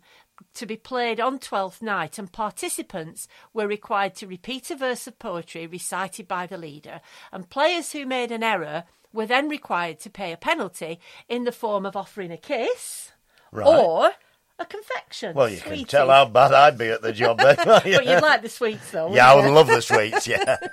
to 0.54 0.66
be 0.66 0.76
played 0.76 1.20
on 1.20 1.38
Twelfth 1.38 1.82
Night, 1.82 2.18
and 2.18 2.32
participants 2.32 3.28
were 3.52 3.66
required 3.66 4.14
to 4.16 4.26
repeat 4.26 4.70
a 4.70 4.76
verse 4.76 5.06
of 5.06 5.18
poetry 5.18 5.66
recited 5.66 6.26
by 6.26 6.46
the 6.46 6.58
leader, 6.58 7.00
and 7.30 7.50
players 7.50 7.92
who 7.92 8.06
made 8.06 8.32
an 8.32 8.42
error 8.42 8.84
were 9.12 9.26
then 9.26 9.48
required 9.48 10.00
to 10.00 10.10
pay 10.10 10.32
a 10.32 10.36
penalty 10.36 10.98
in 11.28 11.44
the 11.44 11.52
form 11.52 11.84
of 11.86 11.96
offering 11.96 12.30
a 12.30 12.36
kiss 12.36 13.12
Right. 13.50 13.66
or 13.66 14.12
a 14.58 14.64
confection. 14.66 15.34
Well, 15.34 15.48
you 15.48 15.60
can 15.60 15.84
tell 15.84 16.08
how 16.08 16.24
bad 16.26 16.52
I'd 16.52 16.78
be 16.78 16.88
at 16.88 17.02
the 17.02 17.12
job 17.12 17.38
then. 17.38 17.56
but 17.64 17.84
you'd 17.86 18.22
like 18.22 18.42
the 18.42 18.48
sweets, 18.48 18.90
though. 18.90 19.12
Yeah, 19.14 19.30
I 19.30 19.34
would 19.34 19.44
you? 19.44 19.50
love 19.50 19.66
the 19.66 19.80
sweets. 19.82 20.26
Yeah. 20.26 20.56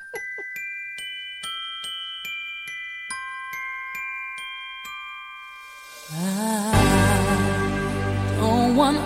Don't 8.39 8.75
want 8.75 8.97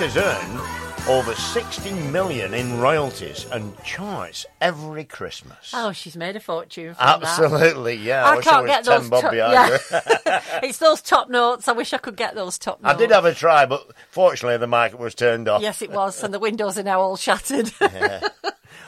has 0.00 0.16
earned 0.16 0.60
over 1.08 1.34
60 1.34 1.92
million 2.10 2.52
in 2.54 2.78
royalties 2.78 3.46
and 3.52 3.76
charts 3.82 4.46
every 4.60 5.04
Christmas. 5.04 5.72
Oh, 5.74 5.92
she's 5.92 6.16
made 6.16 6.36
a 6.36 6.40
fortune 6.40 6.94
from 6.94 7.06
that. 7.06 7.22
Absolutely, 7.22 7.94
yeah. 7.96 8.24
I, 8.24 8.32
I 8.32 8.36
wish 8.36 8.44
can't 8.44 8.56
I 8.56 8.60
was 8.60 8.70
get 8.70 8.84
10 8.84 9.00
those 9.00 9.10
bob 9.10 9.22
top- 9.22 9.30
behind 9.32 9.52
yeah. 9.52 9.78
her. 9.78 10.42
it's 10.62 10.78
those 10.78 11.00
top 11.02 11.28
notes. 11.30 11.68
I 11.68 11.72
wish 11.72 11.92
I 11.92 11.98
could 11.98 12.16
get 12.16 12.34
those 12.34 12.58
top 12.58 12.82
notes. 12.82 12.94
I 12.94 12.98
did 12.98 13.10
have 13.10 13.24
a 13.24 13.34
try, 13.34 13.66
but 13.66 13.92
fortunately 14.10 14.58
the 14.58 14.66
mic 14.66 14.98
was 14.98 15.14
turned 15.14 15.48
off. 15.48 15.62
Yes, 15.62 15.82
it 15.82 15.90
was, 15.90 16.22
and 16.22 16.32
the 16.32 16.38
windows 16.40 16.78
are 16.78 16.82
now 16.82 17.00
all 17.00 17.16
shattered. 17.16 17.72
Yeah. 17.80 18.20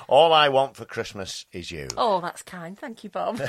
All 0.09 0.33
I 0.33 0.49
want 0.49 0.77
for 0.77 0.85
Christmas 0.85 1.47
is 1.53 1.71
you. 1.71 1.89
oh, 1.97 2.21
that's 2.21 2.43
kind. 2.43 2.79
Thank 2.79 3.05
you, 3.05 3.11
Bob. 3.11 3.41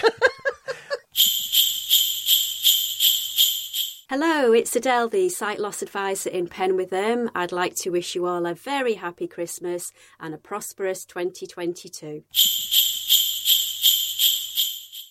Hello, 4.10 4.51
it's 4.51 4.76
Adele, 4.76 5.08
the 5.08 5.30
Sight 5.30 5.60
Loss 5.60 5.82
Advisor 5.82 6.30
in 6.30 6.47
Penwortham. 6.47 7.30
I'd 7.34 7.54
like 7.54 7.76
to 7.78 7.89
wish 7.89 8.16
you 8.16 8.26
all 8.26 8.45
a 8.45 8.54
very 8.54 8.95
happy 8.95 9.28
Christmas 9.28 9.93
and 10.20 10.34
a 10.34 10.38
prosperous 10.38 11.06
2022. 11.06 12.24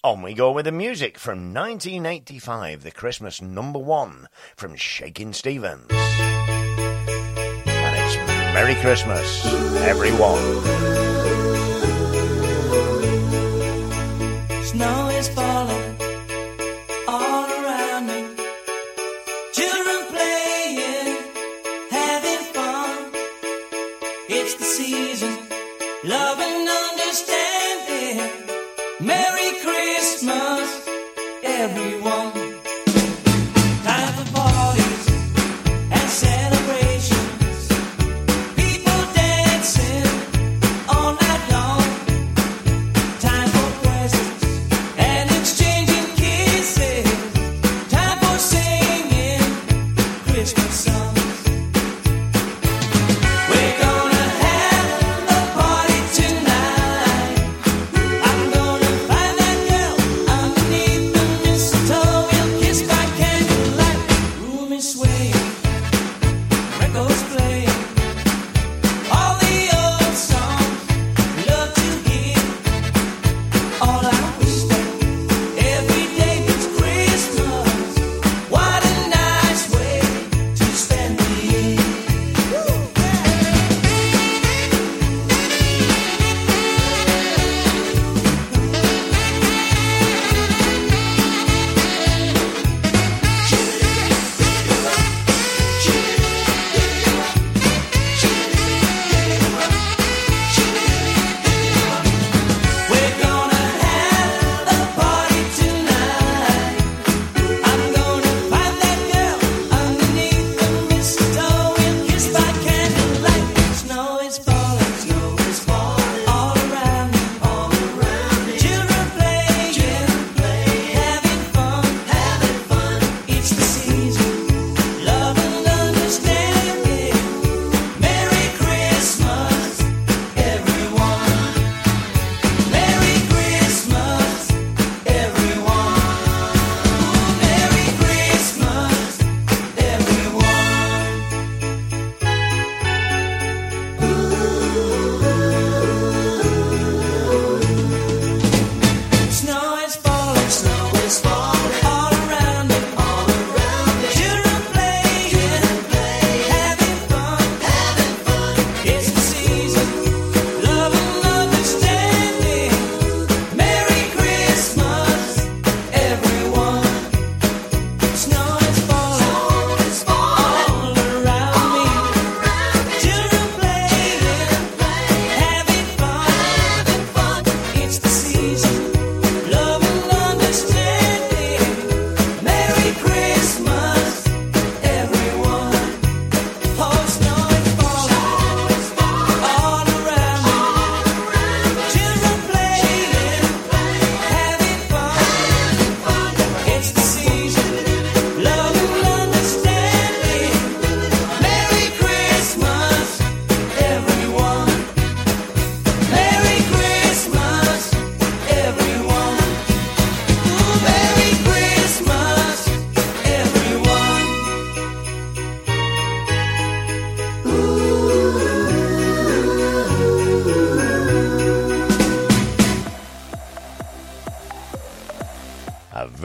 On 0.04 0.20
we 0.20 0.34
go 0.34 0.52
with 0.52 0.66
the 0.66 0.72
music 0.72 1.18
from 1.18 1.54
1985, 1.54 2.82
the 2.82 2.90
Christmas 2.90 3.40
number 3.40 3.78
one 3.78 4.28
from 4.56 4.76
Shakin' 4.76 5.32
Stevens. 5.32 5.90
And 5.90 7.96
it's 7.96 8.16
Merry 8.52 8.74
Christmas, 8.74 9.42
everyone. 9.84 10.42
Snow 14.64 15.11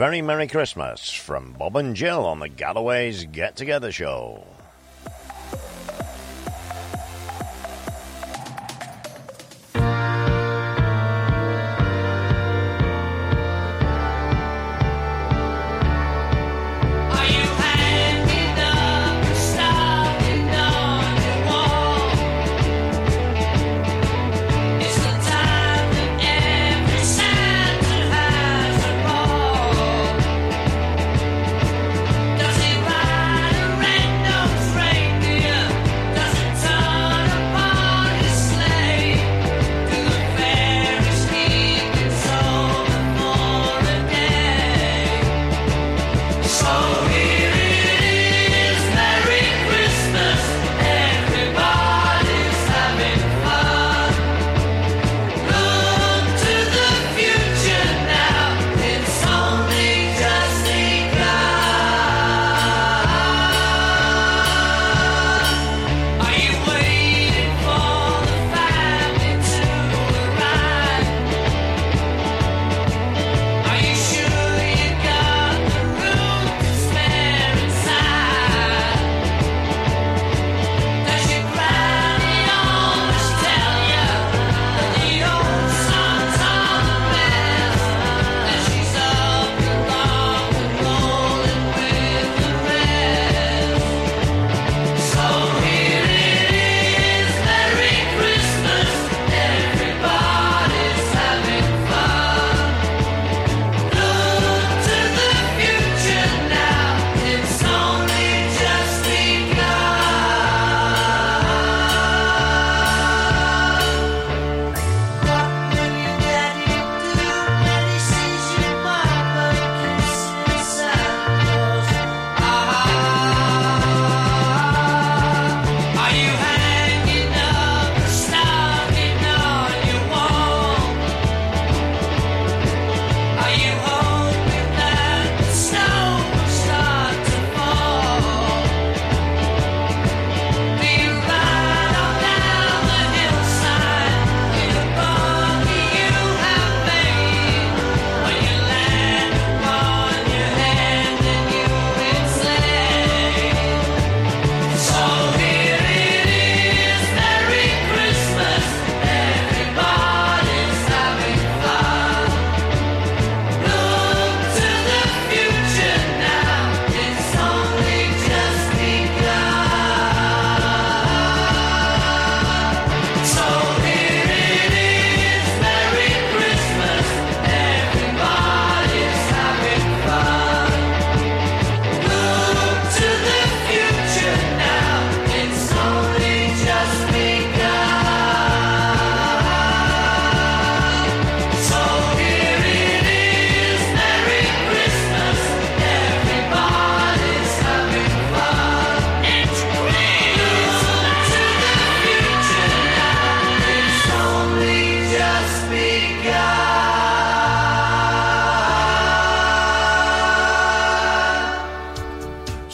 very 0.08 0.22
Merry 0.22 0.46
Christmas 0.46 1.10
from 1.10 1.52
Bob 1.52 1.76
and 1.76 1.94
Jill 1.94 2.24
on 2.24 2.40
the 2.40 2.48
Galloways 2.48 3.24
Get 3.26 3.56
Together 3.56 3.92
Show. 3.92 4.42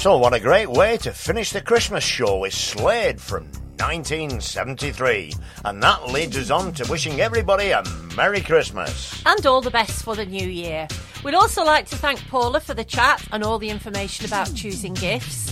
So, 0.05 0.19
what 0.19 0.35
a 0.35 0.39
great 0.39 0.69
way 0.69 0.99
to 0.99 1.13
finish 1.13 1.51
the 1.51 1.63
Christmas 1.63 2.05
show 2.05 2.41
with 2.41 2.53
Slade 2.53 3.19
from 3.19 3.45
1973. 3.79 5.33
And 5.65 5.83
that 5.83 6.11
leads 6.11 6.37
us 6.37 6.51
on 6.51 6.75
to 6.75 6.87
wishing 6.91 7.23
everybody 7.23 7.71
a 7.71 7.83
Merry 8.15 8.43
Christmas. 8.43 9.23
And 9.25 9.47
all 9.47 9.63
the 9.63 9.71
best 9.71 10.05
for 10.05 10.15
the 10.15 10.27
new 10.27 10.47
year. 10.47 10.89
We'd 11.25 11.35
also 11.35 11.65
like 11.65 11.87
to 11.87 11.97
thank 11.97 12.21
Paula 12.29 12.61
for 12.61 12.75
the 12.75 12.85
chat 12.85 13.27
and 13.33 13.43
all 13.43 13.59
the 13.59 13.71
information 13.71 14.27
about 14.27 14.55
choosing 14.55 14.93
gifts. 14.93 15.49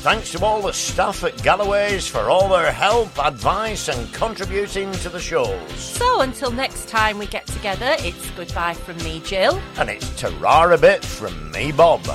Thanks 0.00 0.32
to 0.32 0.42
all 0.42 0.62
the 0.62 0.72
staff 0.72 1.22
at 1.22 1.42
Galloway's 1.42 2.08
for 2.08 2.30
all 2.30 2.48
their 2.48 2.72
help, 2.72 3.22
advice, 3.22 3.88
and 3.88 4.10
contributing 4.14 4.90
to 4.92 5.10
the 5.10 5.20
shows. 5.20 5.70
So 5.78 6.22
until 6.22 6.50
next 6.50 6.88
time 6.88 7.18
we 7.18 7.26
get 7.26 7.46
together, 7.46 7.94
it's 7.98 8.30
goodbye 8.30 8.72
from 8.72 8.96
me, 9.04 9.20
Jill. 9.20 9.60
And 9.76 9.90
it's 9.90 10.18
ta-ra 10.18 10.78
bit 10.78 11.04
from 11.04 11.52
me, 11.52 11.72
Bob. 11.72 12.08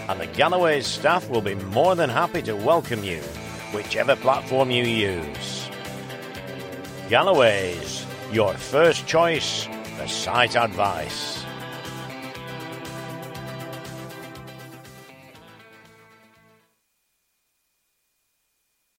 And 0.08 0.20
the 0.20 0.26
Galloways 0.26 0.86
staff 0.86 1.30
will 1.30 1.40
be 1.40 1.54
more 1.54 1.94
than 1.94 2.10
happy 2.10 2.42
to 2.42 2.54
welcome 2.54 3.04
you, 3.04 3.20
whichever 3.72 4.16
platform 4.16 4.70
you 4.70 4.84
use. 4.84 5.70
Galloways, 7.08 8.04
your 8.32 8.52
first 8.54 9.06
choice 9.06 9.66
for 9.96 10.06
sight 10.06 10.56
advice. 10.56 11.39